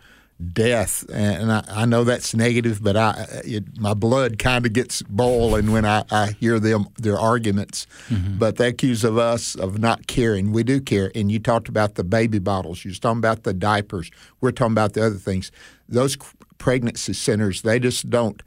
death, 0.52 1.04
and 1.12 1.50
I, 1.50 1.64
I, 1.68 1.84
know 1.84 2.04
that's 2.04 2.32
negative, 2.34 2.80
but 2.82 2.96
I 2.96 3.26
it, 3.44 3.78
my 3.78 3.94
blood 3.94 4.38
kind 4.38 4.64
of 4.66 4.72
gets 4.72 5.02
boiling 5.02 5.72
when 5.72 5.84
I, 5.84 6.04
I 6.10 6.36
hear 6.38 6.60
them 6.60 6.86
their 6.96 7.18
arguments. 7.18 7.86
Mm-hmm. 8.08 8.38
But 8.38 8.56
they 8.56 8.68
accuse 8.68 9.02
of 9.02 9.18
us 9.18 9.56
of 9.56 9.78
not 9.78 10.06
caring. 10.06 10.52
We 10.52 10.62
do 10.62 10.80
care, 10.80 11.10
and 11.14 11.32
you 11.32 11.38
talked 11.38 11.68
about 11.68 11.96
the 11.96 12.04
baby 12.04 12.38
bottles. 12.38 12.84
You 12.84 12.90
was 12.90 13.00
talking 13.00 13.18
about 13.18 13.42
the 13.42 13.52
diapers. 13.52 14.10
We're 14.40 14.52
talking 14.52 14.72
about 14.72 14.92
the 14.92 15.04
other 15.04 15.16
things. 15.16 15.50
Those 15.88 16.16
pregnancy 16.58 17.14
centers, 17.14 17.62
they 17.62 17.78
just 17.78 18.08
don't 18.10 18.42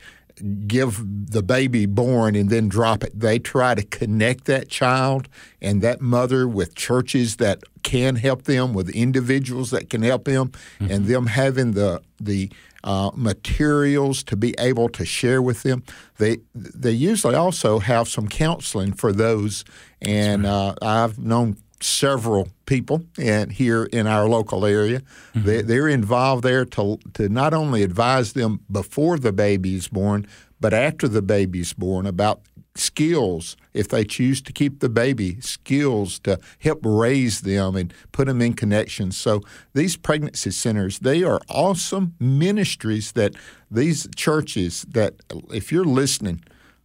give 0.68 1.02
the 1.32 1.44
baby 1.44 1.86
born 1.86 2.36
and 2.36 2.50
then 2.50 2.70
drop 2.70 3.04
it. 3.04 3.20
They 3.20 3.40
try 3.40 3.76
to 3.76 3.84
connect 3.84 4.46
that 4.46 4.70
child 4.70 5.28
and 5.62 5.82
that 5.82 6.02
mother 6.02 6.48
with 6.48 6.76
churches 6.76 7.38
that 7.38 7.64
can 7.84 8.16
help 8.16 8.44
them, 8.44 8.74
with 8.74 8.90
individuals 8.90 9.72
that 9.72 9.90
can 9.90 10.02
help 10.02 10.26
them, 10.26 10.50
mm-hmm. 10.80 10.92
and 10.92 11.06
them 11.06 11.28
having 11.28 11.72
the 11.72 12.02
the 12.20 12.52
uh, 12.84 13.12
materials 13.16 14.24
to 14.24 14.36
be 14.36 14.56
able 14.60 14.90
to 14.90 15.06
share 15.06 15.42
with 15.42 15.64
them. 15.64 15.84
They 16.18 16.38
they 16.54 16.92
usually 16.92 17.36
also 17.36 17.80
have 17.80 18.08
some 18.08 18.28
counseling 18.28 18.94
for 18.94 19.12
those, 19.12 19.64
and 20.02 20.44
right. 20.44 20.50
uh, 20.50 20.76
I've 20.82 21.20
known 21.20 21.58
several 21.84 22.48
people 22.66 23.04
and 23.20 23.52
here 23.52 23.86
in 23.86 24.08
our 24.08 24.28
local 24.28 24.66
area. 24.66 25.02
Mm-hmm. 25.34 25.46
They, 25.46 25.62
they're 25.62 25.88
involved 25.88 26.44
there 26.44 26.66
to 26.66 27.00
to 27.14 27.30
not 27.30 27.54
only 27.54 27.84
advise 27.84 28.34
them 28.34 28.62
before 28.72 29.18
the 29.18 29.32
baby 29.32 29.76
is 29.76 29.88
born, 29.88 30.28
but 30.60 30.74
after 30.74 31.08
the 31.08 31.22
baby's 31.22 31.74
born 31.74 32.06
about 32.06 32.42
skills 32.76 33.58
if 33.74 33.90
they 33.90 34.04
choose 34.04 34.42
to 34.42 34.54
keep 34.54 34.80
the 34.80 34.88
baby 34.88 35.40
skills 35.42 36.20
to 36.20 36.40
help 36.60 36.80
raise 36.84 37.42
them 37.42 37.76
and 37.76 37.94
put 38.14 38.28
them 38.28 38.42
in 38.42 38.54
connections 38.54 39.18
so 39.18 39.42
these 39.74 39.98
pregnancy 39.98 40.52
centers 40.52 41.00
they 41.00 41.22
are 41.22 41.42
awesome 41.50 42.14
ministries 42.18 43.12
that 43.12 43.34
these 43.70 44.08
churches 44.16 44.86
that 44.90 45.16
if 45.54 45.70
you're 45.70 45.84
listening 45.84 46.42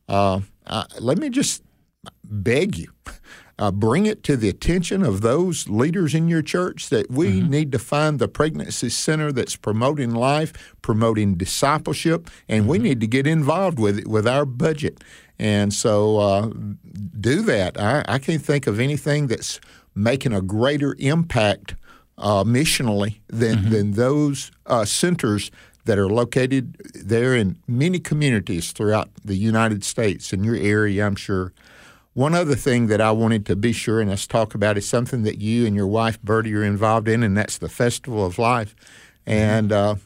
uh, 0.08 0.40
uh, 0.66 0.84
let 0.98 1.18
me 1.18 1.30
just 1.30 1.62
beg 2.24 2.76
you 2.76 2.90
uh, 3.58 3.70
bring 3.70 4.06
it 4.06 4.22
to 4.22 4.36
the 4.36 4.48
attention 4.48 5.02
of 5.02 5.22
those 5.22 5.68
leaders 5.68 6.14
in 6.14 6.28
your 6.28 6.42
church 6.42 6.88
that 6.90 7.10
we 7.10 7.40
mm-hmm. 7.40 7.50
need 7.50 7.72
to 7.72 7.78
find 7.78 8.18
the 8.18 8.28
pregnancy 8.28 8.90
center 8.90 9.32
that's 9.32 9.56
promoting 9.56 10.14
life, 10.14 10.74
promoting 10.82 11.34
discipleship, 11.34 12.28
and 12.48 12.62
mm-hmm. 12.62 12.70
we 12.70 12.78
need 12.78 13.00
to 13.00 13.06
get 13.06 13.26
involved 13.26 13.78
with 13.78 13.98
it 13.98 14.08
with 14.08 14.26
our 14.26 14.44
budget. 14.44 15.02
And 15.38 15.72
so 15.72 16.18
uh, 16.18 16.50
do 17.18 17.42
that. 17.42 17.80
I, 17.80 18.04
I, 18.08 18.18
can't 18.18 18.42
think 18.42 18.66
of 18.66 18.80
anything 18.80 19.26
that's 19.26 19.60
making 19.94 20.32
a 20.32 20.40
greater 20.40 20.96
impact 20.98 21.74
uh, 22.18 22.44
missionally 22.44 23.20
than, 23.28 23.58
mm-hmm. 23.58 23.70
than 23.70 23.90
those 23.92 24.50
uh, 24.66 24.84
centers 24.84 25.50
that 25.84 25.98
are 25.98 26.08
located 26.08 26.76
there 26.94 27.34
in 27.34 27.58
many 27.68 27.98
communities 27.98 28.72
throughout 28.72 29.08
the 29.24 29.36
United 29.36 29.84
States. 29.84 30.32
In 30.32 30.44
your 30.44 30.56
area, 30.56 31.06
I'm 31.06 31.16
sure. 31.16 31.52
One 32.16 32.34
other 32.34 32.54
thing 32.54 32.86
that 32.86 33.02
I 33.02 33.10
wanted 33.10 33.44
to 33.44 33.56
be 33.56 33.74
sure 33.74 34.00
and 34.00 34.10
us 34.10 34.26
talk 34.26 34.54
about 34.54 34.78
is 34.78 34.88
something 34.88 35.22
that 35.24 35.36
you 35.36 35.66
and 35.66 35.76
your 35.76 35.86
wife 35.86 36.18
Bertie 36.22 36.54
are 36.54 36.64
involved 36.64 37.08
in, 37.08 37.22
and 37.22 37.36
that's 37.36 37.58
the 37.58 37.68
Festival 37.68 38.24
of 38.24 38.38
Life. 38.38 38.74
And 39.26 39.70
uh, 39.70 39.96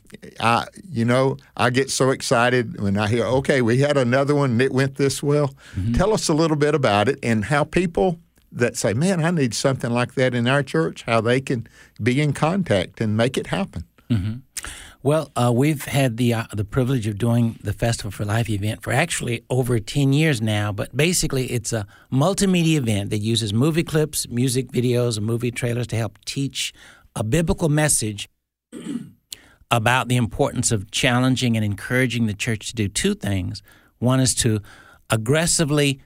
I, 0.40 0.66
you 0.90 1.04
know, 1.04 1.36
I 1.56 1.70
get 1.70 1.88
so 1.88 2.10
excited 2.10 2.80
when 2.80 2.98
I 2.98 3.06
hear, 3.06 3.24
okay, 3.26 3.62
we 3.62 3.78
had 3.78 3.96
another 3.96 4.34
one 4.34 4.50
and 4.50 4.60
it 4.60 4.72
went 4.72 4.96
this 4.96 5.22
well. 5.22 5.54
Mm-hmm. 5.76 5.92
Tell 5.92 6.12
us 6.12 6.28
a 6.28 6.34
little 6.34 6.56
bit 6.56 6.74
about 6.74 7.08
it 7.08 7.20
and 7.22 7.44
how 7.44 7.62
people 7.62 8.18
that 8.50 8.76
say, 8.76 8.92
man, 8.92 9.24
I 9.24 9.30
need 9.30 9.54
something 9.54 9.92
like 9.92 10.14
that 10.14 10.34
in 10.34 10.48
our 10.48 10.64
church, 10.64 11.04
how 11.04 11.20
they 11.20 11.40
can 11.40 11.68
be 12.02 12.20
in 12.20 12.32
contact 12.32 13.00
and 13.00 13.16
make 13.16 13.38
it 13.38 13.46
happen. 13.46 13.84
Mm-hmm. 14.10 14.38
Well, 15.02 15.32
uh, 15.34 15.50
we've 15.54 15.86
had 15.86 16.18
the 16.18 16.34
uh, 16.34 16.44
the 16.52 16.64
privilege 16.64 17.06
of 17.06 17.16
doing 17.16 17.58
the 17.62 17.72
Festival 17.72 18.10
for 18.10 18.26
Life 18.26 18.50
event 18.50 18.82
for 18.82 18.92
actually 18.92 19.42
over 19.48 19.80
ten 19.80 20.12
years 20.12 20.42
now. 20.42 20.72
But 20.72 20.94
basically, 20.94 21.46
it's 21.46 21.72
a 21.72 21.86
multimedia 22.12 22.76
event 22.76 23.08
that 23.08 23.18
uses 23.18 23.54
movie 23.54 23.82
clips, 23.82 24.28
music 24.28 24.68
videos, 24.68 25.16
and 25.16 25.24
movie 25.24 25.50
trailers 25.50 25.86
to 25.88 25.96
help 25.96 26.22
teach 26.26 26.74
a 27.16 27.24
biblical 27.24 27.70
message 27.70 28.28
about 29.70 30.08
the 30.08 30.16
importance 30.16 30.70
of 30.70 30.90
challenging 30.90 31.56
and 31.56 31.64
encouraging 31.64 32.26
the 32.26 32.34
church 32.34 32.68
to 32.68 32.74
do 32.74 32.86
two 32.86 33.14
things. 33.14 33.62
One 34.00 34.20
is 34.20 34.34
to 34.36 34.60
aggressively 35.08 36.02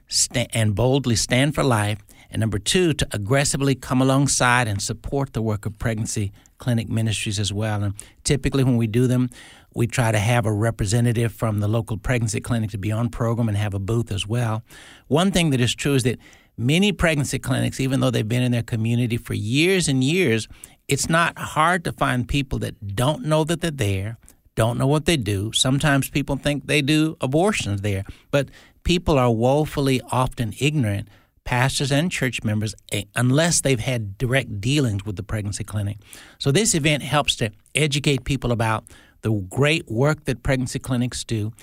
and 0.53 0.73
boldly 0.73 1.17
stand 1.17 1.53
for 1.53 1.63
life, 1.63 1.99
and 2.35 2.41
number 2.41 2.59
two, 2.59 2.91
to 2.91 3.07
aggressively 3.13 3.75
come 3.75 4.01
alongside 4.01 4.67
and 4.67 4.81
support 4.81 5.31
the 5.31 5.41
work 5.41 5.65
of 5.65 5.79
pregnancy 5.79 6.33
clinic 6.57 6.89
ministries 6.89 7.39
as 7.39 7.53
well. 7.53 7.81
And 7.81 7.93
typically, 8.25 8.61
when 8.61 8.75
we 8.75 8.87
do 8.87 9.07
them, 9.07 9.29
we 9.73 9.87
try 9.87 10.11
to 10.11 10.19
have 10.19 10.45
a 10.45 10.51
representative 10.51 11.31
from 11.31 11.61
the 11.61 11.69
local 11.69 11.95
pregnancy 11.95 12.41
clinic 12.41 12.71
to 12.71 12.77
be 12.77 12.91
on 12.91 13.07
program 13.07 13.47
and 13.47 13.57
have 13.57 13.73
a 13.73 13.79
booth 13.79 14.11
as 14.11 14.27
well. 14.27 14.63
One 15.07 15.31
thing 15.31 15.51
that 15.51 15.61
is 15.61 15.73
true 15.73 15.93
is 15.93 16.03
that 16.03 16.19
many 16.57 16.91
pregnancy 16.91 17.39
clinics, 17.39 17.79
even 17.79 18.01
though 18.01 18.11
they've 18.11 18.27
been 18.27 18.43
in 18.43 18.51
their 18.51 18.63
community 18.63 19.15
for 19.15 19.33
years 19.33 19.87
and 19.87 20.03
years, 20.03 20.49
it's 20.89 21.07
not 21.07 21.37
hard 21.37 21.85
to 21.85 21.93
find 21.93 22.27
people 22.27 22.59
that 22.59 22.97
don't 22.97 23.23
know 23.23 23.45
that 23.45 23.61
they're 23.61 23.71
there, 23.71 24.17
don't 24.55 24.77
know 24.77 24.87
what 24.87 25.05
they 25.05 25.15
do. 25.15 25.53
Sometimes 25.53 26.09
people 26.09 26.35
think 26.35 26.67
they 26.67 26.81
do 26.81 27.15
abortions 27.21 27.79
there, 27.79 28.03
but 28.29 28.49
people 28.83 29.17
are 29.17 29.31
woefully 29.31 30.01
often 30.11 30.53
ignorant 30.59 31.07
pastors 31.45 31.91
and 31.91 32.11
church 32.11 32.43
members 32.43 32.75
eh, 32.91 33.03
unless 33.15 33.61
they've 33.61 33.79
had 33.79 34.17
direct 34.17 34.59
dealings 34.59 35.05
with 35.05 35.15
the 35.15 35.23
pregnancy 35.23 35.63
clinic. 35.63 35.97
So 36.39 36.51
this 36.51 36.75
event 36.75 37.03
helps 37.03 37.35
to 37.37 37.51
educate 37.73 38.25
people 38.25 38.51
about 38.51 38.83
the 39.21 39.31
great 39.31 39.89
work 39.89 40.25
that 40.25 40.43
pregnancy 40.43 40.79
clinics 40.79 41.23
do 41.23 41.53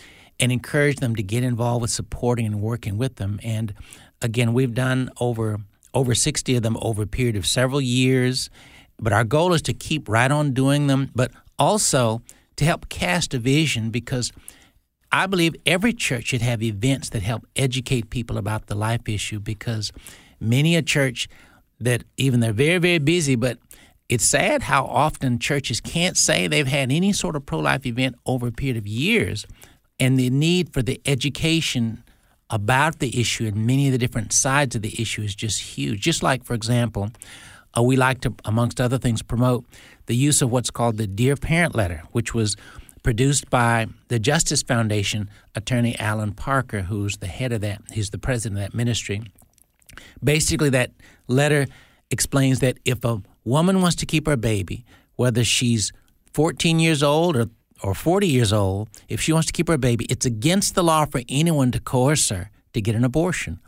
and 0.40 0.50
encourage 0.50 0.96
them 0.96 1.14
to 1.16 1.22
get 1.22 1.44
involved 1.44 1.82
with 1.82 1.90
supporting 1.90 2.46
and 2.46 2.62
working 2.62 2.96
with 2.96 3.16
them. 3.16 3.38
And 3.44 3.74
again, 4.22 4.54
we've 4.54 4.74
done 4.74 5.10
over 5.20 5.58
over 5.94 6.14
60 6.14 6.56
of 6.56 6.62
them 6.62 6.78
over 6.80 7.02
a 7.02 7.06
period 7.06 7.36
of 7.36 7.46
several 7.46 7.80
years, 7.80 8.48
but 8.98 9.12
our 9.12 9.24
goal 9.24 9.52
is 9.52 9.60
to 9.60 9.74
keep 9.74 10.08
right 10.08 10.30
on 10.30 10.52
doing 10.52 10.86
them, 10.86 11.10
but 11.14 11.30
also 11.58 12.22
to 12.56 12.64
help 12.64 12.88
cast 12.88 13.34
a 13.34 13.38
vision 13.38 13.90
because 13.90 14.32
I 15.12 15.26
believe 15.26 15.54
every 15.66 15.92
church 15.92 16.28
should 16.28 16.40
have 16.40 16.62
events 16.62 17.10
that 17.10 17.22
help 17.22 17.46
educate 17.54 18.08
people 18.08 18.38
about 18.38 18.66
the 18.66 18.74
life 18.74 19.06
issue 19.06 19.38
because 19.38 19.92
many 20.40 20.74
a 20.74 20.82
church 20.82 21.28
that 21.80 22.04
even 22.16 22.40
they're 22.40 22.52
very, 22.52 22.78
very 22.78 22.98
busy, 22.98 23.36
but 23.36 23.58
it's 24.08 24.24
sad 24.24 24.62
how 24.62 24.84
often 24.86 25.38
churches 25.38 25.80
can't 25.80 26.16
say 26.16 26.46
they've 26.46 26.66
had 26.66 26.90
any 26.90 27.12
sort 27.12 27.36
of 27.36 27.44
pro 27.44 27.58
life 27.58 27.84
event 27.84 28.16
over 28.24 28.46
a 28.46 28.52
period 28.52 28.76
of 28.78 28.86
years. 28.86 29.46
And 30.00 30.18
the 30.18 30.30
need 30.30 30.72
for 30.72 30.82
the 30.82 31.00
education 31.04 32.02
about 32.48 32.98
the 32.98 33.18
issue 33.20 33.46
and 33.46 33.66
many 33.66 33.88
of 33.88 33.92
the 33.92 33.98
different 33.98 34.32
sides 34.32 34.74
of 34.74 34.82
the 34.82 35.00
issue 35.00 35.22
is 35.22 35.34
just 35.34 35.60
huge. 35.60 36.00
Just 36.00 36.22
like, 36.22 36.44
for 36.44 36.54
example, 36.54 37.10
uh, 37.76 37.82
we 37.82 37.96
like 37.96 38.20
to, 38.22 38.34
amongst 38.44 38.80
other 38.80 38.98
things, 38.98 39.22
promote 39.22 39.64
the 40.06 40.16
use 40.16 40.42
of 40.42 40.50
what's 40.50 40.70
called 40.70 40.96
the 40.96 41.06
Dear 41.06 41.36
Parent 41.36 41.74
Letter, 41.74 42.02
which 42.12 42.34
was 42.34 42.56
produced 43.02 43.50
by 43.50 43.86
the 44.08 44.18
Justice 44.18 44.62
Foundation 44.62 45.28
attorney 45.54 45.98
Allan 45.98 46.32
Parker, 46.32 46.82
who's 46.82 47.18
the 47.18 47.26
head 47.26 47.52
of 47.52 47.60
that. 47.62 47.82
He's 47.92 48.10
the 48.10 48.18
president 48.18 48.60
of 48.60 48.70
that 48.70 48.76
ministry. 48.76 49.22
Basically, 50.22 50.70
that 50.70 50.92
letter 51.26 51.66
explains 52.10 52.60
that 52.60 52.78
if 52.84 53.04
a 53.04 53.22
woman 53.44 53.80
wants 53.80 53.96
to 53.96 54.06
keep 54.06 54.26
her 54.26 54.36
baby, 54.36 54.84
whether 55.16 55.44
she's 55.44 55.92
14 56.32 56.78
years 56.78 57.02
old 57.02 57.36
or 57.36 57.46
or 57.82 57.94
40 57.94 58.28
years 58.28 58.52
old, 58.52 58.88
if 59.08 59.20
she 59.20 59.32
wants 59.32 59.46
to 59.48 59.52
keep 59.52 59.66
her 59.66 59.76
baby, 59.76 60.04
it's 60.08 60.24
against 60.24 60.76
the 60.76 60.84
law 60.84 61.04
for 61.04 61.20
anyone 61.28 61.72
to 61.72 61.80
coerce 61.80 62.28
her 62.28 62.50
to 62.74 62.80
get 62.80 62.94
an 62.94 63.04
abortion. 63.04 63.58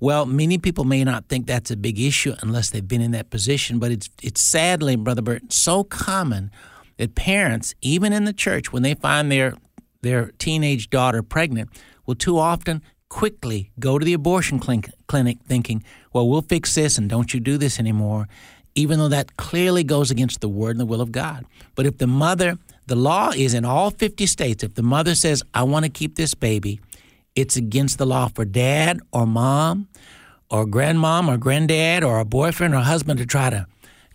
Well, 0.00 0.26
many 0.26 0.58
people 0.58 0.84
may 0.84 1.04
not 1.04 1.28
think 1.28 1.46
that's 1.46 1.70
a 1.70 1.76
big 1.76 2.00
issue 2.00 2.34
unless 2.40 2.70
they've 2.70 2.86
been 2.86 3.00
in 3.00 3.10
that 3.10 3.30
position, 3.30 3.78
but 3.78 3.90
it's 3.90 4.08
it's 4.22 4.40
sadly, 4.40 4.96
Brother 4.96 5.22
Bert, 5.22 5.52
so 5.52 5.84
common 5.84 6.50
that 6.98 7.14
parents, 7.14 7.74
even 7.80 8.12
in 8.12 8.24
the 8.24 8.32
church, 8.32 8.72
when 8.72 8.82
they 8.82 8.94
find 8.94 9.32
their 9.32 9.54
their 10.02 10.30
teenage 10.38 10.90
daughter 10.90 11.22
pregnant, 11.22 11.70
will 12.06 12.14
too 12.14 12.38
often 12.38 12.82
quickly 13.08 13.72
go 13.80 13.98
to 13.98 14.04
the 14.04 14.12
abortion 14.12 14.58
clinic 14.58 15.38
thinking, 15.46 15.82
well, 16.12 16.28
we'll 16.28 16.42
fix 16.42 16.74
this 16.74 16.98
and 16.98 17.08
don't 17.08 17.34
you 17.34 17.40
do 17.40 17.56
this 17.56 17.78
anymore, 17.80 18.28
even 18.74 18.98
though 18.98 19.08
that 19.08 19.36
clearly 19.36 19.82
goes 19.82 20.10
against 20.10 20.40
the 20.40 20.48
word 20.48 20.70
and 20.70 20.80
the 20.80 20.86
will 20.86 21.00
of 21.00 21.10
God. 21.10 21.44
But 21.74 21.86
if 21.86 21.98
the 21.98 22.06
mother, 22.06 22.58
the 22.86 22.96
law 22.96 23.30
is 23.34 23.54
in 23.54 23.64
all 23.64 23.90
50 23.90 24.26
states, 24.26 24.62
if 24.62 24.74
the 24.74 24.82
mother 24.82 25.14
says, 25.14 25.42
I 25.54 25.62
want 25.64 25.84
to 25.84 25.90
keep 25.90 26.14
this 26.14 26.34
baby, 26.34 26.80
it's 27.34 27.56
against 27.56 27.98
the 27.98 28.06
law 28.06 28.28
for 28.28 28.44
dad 28.44 29.00
or 29.12 29.26
mom 29.26 29.88
or 30.50 30.66
grandmom 30.66 31.28
or 31.28 31.38
granddad 31.38 32.04
or 32.04 32.18
a 32.18 32.24
boyfriend 32.24 32.74
or 32.74 32.80
husband 32.80 33.18
to 33.18 33.26
try 33.26 33.50
to 33.50 33.66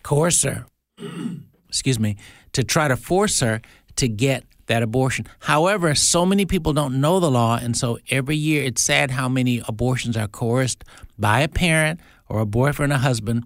coerce 0.02 0.42
her, 0.42 0.66
excuse 1.68 1.98
me, 1.98 2.16
to 2.54 2.64
try 2.64 2.88
to 2.88 2.96
force 2.96 3.40
her 3.40 3.60
to 3.96 4.08
get 4.08 4.44
that 4.66 4.82
abortion. 4.82 5.26
However, 5.40 5.94
so 5.94 6.24
many 6.24 6.46
people 6.46 6.72
don't 6.72 7.00
know 7.00 7.20
the 7.20 7.30
law, 7.30 7.58
and 7.60 7.76
so 7.76 7.98
every 8.10 8.36
year 8.36 8.64
it's 8.64 8.82
sad 8.82 9.10
how 9.10 9.28
many 9.28 9.62
abortions 9.68 10.16
are 10.16 10.26
coerced 10.26 10.84
by 11.18 11.40
a 11.40 11.48
parent 11.48 12.00
or 12.28 12.40
a 12.40 12.46
boyfriend 12.46 12.92
or 12.92 12.96
husband 12.96 13.44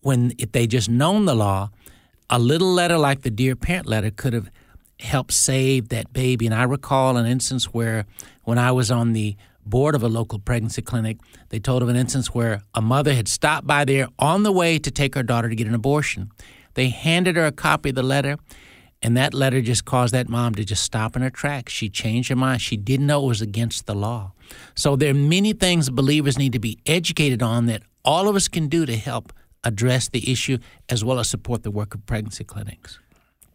when 0.00 0.32
if 0.38 0.52
they 0.52 0.66
just 0.66 0.88
known 0.88 1.24
the 1.24 1.34
law, 1.34 1.70
a 2.30 2.38
little 2.38 2.72
letter 2.72 2.98
like 2.98 3.22
the 3.22 3.30
Dear 3.30 3.56
Parent 3.56 3.86
letter 3.86 4.10
could 4.10 4.32
have 4.32 4.50
helped 5.00 5.32
save 5.32 5.88
that 5.88 6.12
baby. 6.12 6.46
And 6.46 6.54
I 6.54 6.64
recall 6.64 7.16
an 7.16 7.26
instance 7.26 7.66
where 7.66 8.06
when 8.44 8.58
I 8.58 8.72
was 8.72 8.90
on 8.90 9.12
the 9.12 9.36
board 9.64 9.94
of 9.94 10.02
a 10.02 10.08
local 10.08 10.38
pregnancy 10.38 10.82
clinic, 10.82 11.18
they 11.50 11.58
told 11.58 11.82
of 11.82 11.88
an 11.88 11.96
instance 11.96 12.34
where 12.34 12.62
a 12.74 12.80
mother 12.82 13.14
had 13.14 13.28
stopped 13.28 13.66
by 13.66 13.84
there 13.84 14.08
on 14.18 14.42
the 14.42 14.52
way 14.52 14.78
to 14.78 14.90
take 14.90 15.14
her 15.14 15.22
daughter 15.22 15.48
to 15.48 15.54
get 15.54 15.66
an 15.66 15.74
abortion. 15.74 16.30
They 16.74 16.88
handed 16.88 17.36
her 17.36 17.46
a 17.46 17.52
copy 17.52 17.90
of 17.90 17.94
the 17.94 18.02
letter, 18.02 18.36
And 19.02 19.16
that 19.16 19.34
letter 19.34 19.60
just 19.60 19.84
caused 19.84 20.14
that 20.14 20.28
mom 20.28 20.54
to 20.54 20.64
just 20.64 20.84
stop 20.84 21.16
in 21.16 21.22
her 21.22 21.30
tracks. 21.30 21.72
She 21.72 21.88
changed 21.88 22.28
her 22.28 22.36
mind. 22.36 22.62
She 22.62 22.76
didn't 22.76 23.08
know 23.08 23.24
it 23.24 23.28
was 23.28 23.42
against 23.42 23.86
the 23.86 23.94
law. 23.94 24.32
So 24.76 24.94
there 24.94 25.10
are 25.10 25.14
many 25.14 25.52
things 25.52 25.90
believers 25.90 26.38
need 26.38 26.52
to 26.52 26.60
be 26.60 26.78
educated 26.86 27.42
on 27.42 27.66
that 27.66 27.82
all 28.04 28.28
of 28.28 28.36
us 28.36 28.46
can 28.46 28.68
do 28.68 28.86
to 28.86 28.96
help 28.96 29.32
address 29.64 30.08
the 30.08 30.30
issue 30.30 30.58
as 30.88 31.04
well 31.04 31.18
as 31.18 31.28
support 31.28 31.62
the 31.64 31.70
work 31.70 31.94
of 31.94 32.06
pregnancy 32.06 32.44
clinics. 32.44 33.00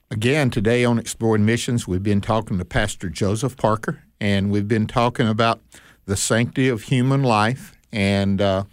Again, 0.09 0.49
today 0.49 0.85
on 0.85 0.99
Exploring 0.99 1.45
Missions, 1.45 1.87
we've 1.87 2.03
been 2.03 2.21
talking 2.21 2.57
to 2.57 2.65
Pastor 2.65 3.09
Joseph 3.09 3.57
Parker, 3.57 4.03
and 4.21 4.51
we've 4.51 4.67
been 4.67 4.87
talking 4.87 5.27
about 5.27 5.59
the 6.05 6.15
sanctity 6.15 6.69
of 6.69 6.83
human 6.83 7.23
life. 7.23 7.73
And 7.91 8.41
uh, 8.41 8.63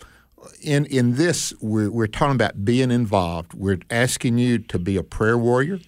in 0.60 0.86
in 0.86 1.16
this, 1.16 1.52
we're, 1.60 1.90
we're 1.90 2.06
talking 2.06 2.34
about 2.34 2.64
being 2.64 2.90
involved. 2.90 3.54
We're 3.54 3.78
asking 3.90 4.38
you 4.38 4.58
to 4.58 4.78
be 4.78 4.96
a 4.96 5.02
prayer 5.02 5.38
warrior, 5.38 5.80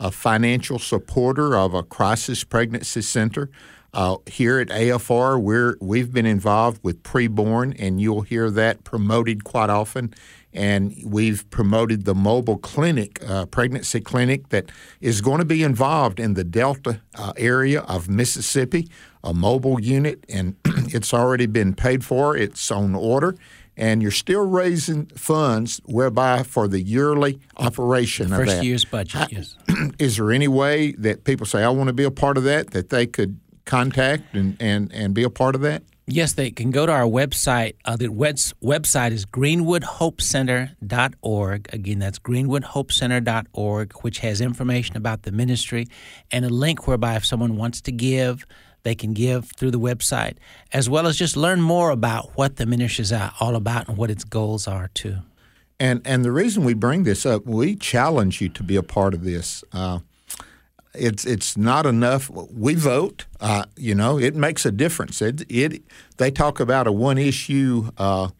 a 0.00 0.10
financial 0.10 0.78
supporter 0.78 1.56
of 1.56 1.74
a 1.74 1.82
crisis 1.82 2.44
pregnancy 2.44 3.02
center. 3.02 3.50
Uh, 3.94 4.18
here 4.26 4.58
at 4.60 4.68
AFR, 4.68 5.40
we're 5.40 5.76
we've 5.80 6.12
been 6.12 6.26
involved 6.26 6.80
with 6.82 7.02
preborn, 7.02 7.74
and 7.78 8.00
you'll 8.00 8.20
hear 8.20 8.50
that 8.50 8.84
promoted 8.84 9.44
quite 9.44 9.70
often. 9.70 10.12
And 10.52 10.94
we've 11.04 11.48
promoted 11.50 12.04
the 12.04 12.14
mobile 12.14 12.58
clinic, 12.58 13.22
uh, 13.26 13.46
pregnancy 13.46 14.00
clinic, 14.00 14.48
that 14.48 14.70
is 15.00 15.20
going 15.20 15.38
to 15.38 15.44
be 15.44 15.62
involved 15.62 16.18
in 16.18 16.34
the 16.34 16.44
Delta 16.44 17.00
uh, 17.16 17.32
area 17.36 17.80
of 17.82 18.08
Mississippi, 18.08 18.88
a 19.22 19.34
mobile 19.34 19.80
unit, 19.80 20.24
and 20.28 20.56
it's 20.64 21.12
already 21.12 21.46
been 21.46 21.74
paid 21.74 22.04
for. 22.04 22.36
It's 22.36 22.70
on 22.70 22.94
order, 22.94 23.36
and 23.78 24.02
you're 24.02 24.10
still 24.10 24.44
raising 24.44 25.06
funds 25.06 25.80
whereby 25.84 26.42
for 26.42 26.68
the 26.68 26.82
yearly 26.82 27.38
operation 27.56 28.28
First 28.28 28.40
of 28.40 28.46
that. 28.48 28.64
year's 28.64 28.84
budget, 28.84 29.32
yes. 29.32 29.56
is 29.98 30.16
there 30.16 30.32
any 30.32 30.48
way 30.48 30.92
that 30.92 31.24
people 31.24 31.46
say, 31.46 31.62
I 31.62 31.70
want 31.70 31.86
to 31.86 31.94
be 31.94 32.04
a 32.04 32.10
part 32.10 32.36
of 32.36 32.44
that, 32.44 32.72
that 32.72 32.90
they 32.90 33.06
could 33.06 33.40
contact 33.64 34.34
and, 34.34 34.56
and, 34.60 34.92
and 34.92 35.14
be 35.14 35.22
a 35.22 35.30
part 35.30 35.54
of 35.54 35.62
that? 35.62 35.82
Yes, 36.10 36.32
they 36.32 36.50
can 36.50 36.70
go 36.70 36.86
to 36.86 36.92
our 36.92 37.04
website. 37.04 37.74
Uh, 37.84 37.94
the 37.94 38.08
website 38.08 39.12
is 39.12 39.26
greenwoodhopecenter.org. 39.26 41.68
Again, 41.70 41.98
that's 41.98 42.18
greenwoodhopecenter.org, 42.18 43.92
which 44.00 44.20
has 44.20 44.40
information 44.40 44.96
about 44.96 45.24
the 45.24 45.32
ministry 45.32 45.86
and 46.30 46.46
a 46.46 46.48
link 46.48 46.88
whereby 46.88 47.16
if 47.16 47.26
someone 47.26 47.56
wants 47.56 47.82
to 47.82 47.92
give, 47.92 48.46
they 48.82 48.94
can 48.94 49.12
give 49.12 49.50
through 49.56 49.70
the 49.70 49.80
website, 49.80 50.36
as 50.72 50.88
well 50.88 51.06
as 51.06 51.16
just 51.16 51.36
learn 51.36 51.60
more 51.60 51.90
about 51.90 52.36
what 52.36 52.56
the 52.56 52.66
ministry 52.66 53.02
is 53.02 53.12
all 53.40 53.56
about 53.56 53.88
and 53.88 53.96
what 53.96 54.10
its 54.10 54.24
goals 54.24 54.66
are, 54.68 54.88
too. 54.94 55.18
And 55.80 56.02
and 56.04 56.24
the 56.24 56.32
reason 56.32 56.64
we 56.64 56.74
bring 56.74 57.04
this 57.04 57.24
up, 57.24 57.46
we 57.46 57.76
challenge 57.76 58.40
you 58.40 58.48
to 58.48 58.62
be 58.62 58.76
a 58.76 58.82
part 58.82 59.14
of 59.14 59.24
this. 59.24 59.62
Uh, 59.72 60.00
it's 60.94 61.24
it's 61.24 61.56
not 61.56 61.86
enough. 61.86 62.30
We 62.30 62.74
vote. 62.74 63.26
Uh, 63.40 63.64
you 63.76 63.94
know, 63.94 64.18
it 64.18 64.34
makes 64.34 64.66
a 64.66 64.72
difference. 64.72 65.22
It 65.22 65.44
it 65.48 65.82
they 66.16 66.30
talk 66.30 66.58
about 66.58 66.86
a 66.86 66.92
one 66.92 67.18
issue 67.18 67.90
uh, 67.96 68.30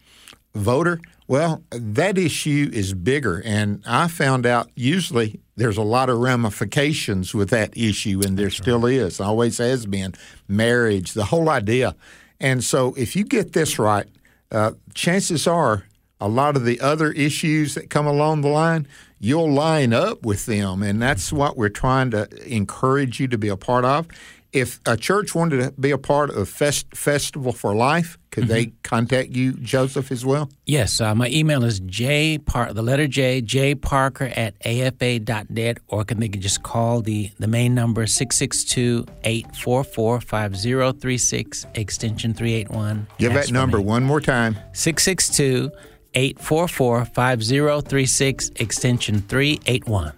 voter. 0.55 1.01
Well, 1.29 1.62
that 1.71 2.17
issue 2.17 2.71
is 2.73 2.95
bigger, 2.95 3.43
and 3.45 3.83
I 3.87 4.09
found 4.09 4.47
out 4.47 4.71
usually 4.75 5.41
there's 5.57 5.77
a 5.77 5.83
lot 5.83 6.09
of 6.09 6.19
ramifications 6.19 7.35
with 7.35 7.51
that 7.51 7.77
issue, 7.77 8.23
and 8.25 8.38
there 8.38 8.49
still 8.49 8.87
is, 8.87 9.21
always 9.21 9.59
has 9.59 9.85
been. 9.85 10.14
Marriage, 10.49 11.12
the 11.12 11.27
whole 11.27 11.51
idea, 11.51 11.95
and 12.41 12.64
so 12.64 12.95
if 12.95 13.14
you 13.14 13.25
get 13.25 13.53
this 13.53 13.79
right, 13.79 14.07
uh, 14.51 14.73
chances 14.95 15.47
are 15.47 15.85
a 16.21 16.29
lot 16.29 16.57
of 16.57 16.64
the 16.64 16.81
other 16.81 17.12
issues 17.12 17.75
that 17.75 17.91
come 17.91 18.07
along 18.07 18.41
the 18.41 18.49
line, 18.49 18.87
you'll 19.21 19.53
line 19.53 19.93
up 19.93 20.25
with 20.25 20.47
them. 20.47 20.83
And 20.83 21.01
that's 21.01 21.33
what 21.33 21.57
we're 21.57 21.69
trying 21.69 22.11
to 22.12 22.29
encourage 22.47 23.21
you 23.21 23.29
to 23.29 23.38
be 23.38 23.49
a 23.49 23.57
part 23.57 23.85
of. 23.85 24.09
If 24.53 24.81
a 24.87 24.97
church 24.97 25.35
wanted 25.35 25.61
to 25.63 25.73
be 25.73 25.91
a 25.91 25.99
part 25.99 26.31
of 26.31 26.49
Fest- 26.49 26.97
Festival 26.97 27.53
for 27.53 27.75
Life, 27.75 28.17
could 28.31 28.45
mm-hmm. 28.45 28.53
they 28.53 28.67
contact 28.83 29.31
you, 29.31 29.53
Joseph, 29.53 30.11
as 30.11 30.25
well? 30.25 30.51
Yes. 30.65 31.01
Uh, 31.01 31.15
my 31.15 31.29
email 31.29 31.65
is 31.65 31.81
j 31.81 32.39
par- 32.39 32.73
the 32.73 32.83
letter 32.83 33.07
J, 33.07 33.43
J 33.43 33.75
Parker 33.75 34.33
at 34.37 34.55
afa.net, 34.65 35.79
or 35.89 36.05
can 36.05 36.21
they 36.21 36.29
can 36.29 36.41
just 36.41 36.63
call 36.63 37.03
the, 37.03 37.31
the 37.39 37.47
main 37.47 37.75
number 37.75 38.07
662 38.07 39.05
844 39.25 40.21
5036, 40.23 41.67
extension 41.75 42.33
381. 42.33 43.07
Give 43.19 43.35
that 43.35 43.53
number 43.53 43.81
one 43.81 44.05
more 44.05 44.21
time 44.21 44.57
662 44.73 45.71
844 46.15 47.05
5036, 47.05 48.51
extension 48.57 49.21
381. 49.21 50.13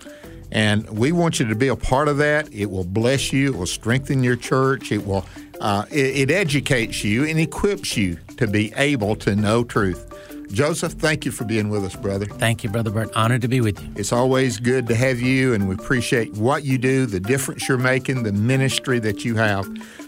And 0.53 0.89
we 0.99 1.13
want 1.13 1.39
you 1.39 1.47
to 1.47 1.55
be 1.55 1.69
a 1.69 1.77
part 1.77 2.09
of 2.09 2.19
that. 2.19 2.53
It 2.53 2.71
will 2.71 2.85
bless 2.85 3.33
you, 3.33 3.55
it 3.55 3.57
will 3.57 3.67
strengthen 3.67 4.23
your 4.23 4.37
church, 4.37 4.93
it 4.93 5.07
will 5.07 5.25
uh, 5.61 5.85
it, 5.91 6.31
it 6.31 6.31
educates 6.31 7.05
you 7.05 7.25
and 7.25 7.39
equips 7.39 7.97
you 7.97 8.19
to 8.39 8.47
be 8.47 8.73
able 8.77 9.15
to 9.15 9.37
know 9.37 9.63
truth. 9.63 10.07
Joseph, 10.53 10.95
thank 10.95 11.25
you 11.25 11.31
for 11.31 11.45
being 11.45 11.69
with 11.69 11.85
us, 11.85 11.95
brother. 11.95 12.27
Thank 12.27 12.65
you, 12.65 12.71
Brother 12.71 12.91
Bert. 12.91 13.15
Honored 13.15 13.43
to 13.43 13.49
be 13.49 13.61
with 13.61 13.81
you. 13.81 13.89
It's 13.95 14.13
always 14.13 14.59
good 14.59 14.89
to 14.89 14.97
have 14.97 15.21
you, 15.21 15.55
and 15.55 15.69
we 15.69 15.77
appreciate 15.77 16.33
what 16.35 16.65
you 16.65 16.77
do, 16.77 17.07
the 17.07 17.21
difference 17.21 17.69
you're 17.69 17.79
making, 17.79 18.25
the 18.25 18.33
ministry 18.33 18.99
that 18.99 19.25
you 19.25 19.37
have. 19.37 19.65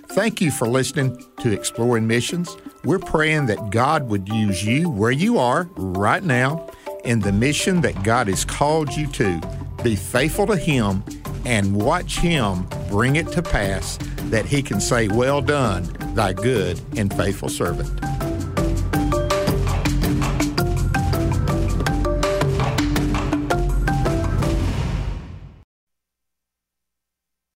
Thank 0.09 0.41
you 0.41 0.51
for 0.51 0.67
listening 0.67 1.25
to 1.41 1.53
Exploring 1.53 2.09
Missions. 2.09 2.57
We're 2.83 2.99
praying 2.99 3.47
that 3.47 3.71
God 3.71 4.09
would 4.09 4.29
use 4.29 4.65
you 4.65 4.91
where 4.91 5.13
you 5.13 5.39
are 5.39 5.71
right 5.77 6.25
now 6.25 6.69
in 7.05 7.21
the 7.21 7.33
mission 7.33 7.81
that 7.83 8.03
God 8.03 8.29
has 8.29 8.45
called 8.45 8.95
you 8.95 9.07
to. 9.09 9.41
Be 9.83 9.97
faithful 9.97 10.47
to 10.47 10.57
Him 10.57 11.03
and 11.45 11.77
watch 11.77 12.19
Him 12.19 12.67
bring 12.89 13.17
it 13.17 13.29
to 13.29 13.43
pass 13.43 13.99
that 14.31 14.47
He 14.47 14.63
can 14.63 14.81
say, 14.81 15.09
Well 15.09 15.41
done, 15.41 15.85
thy 16.15 16.33
good 16.33 16.81
and 16.97 17.13
faithful 17.15 17.49
servant. 17.49 17.89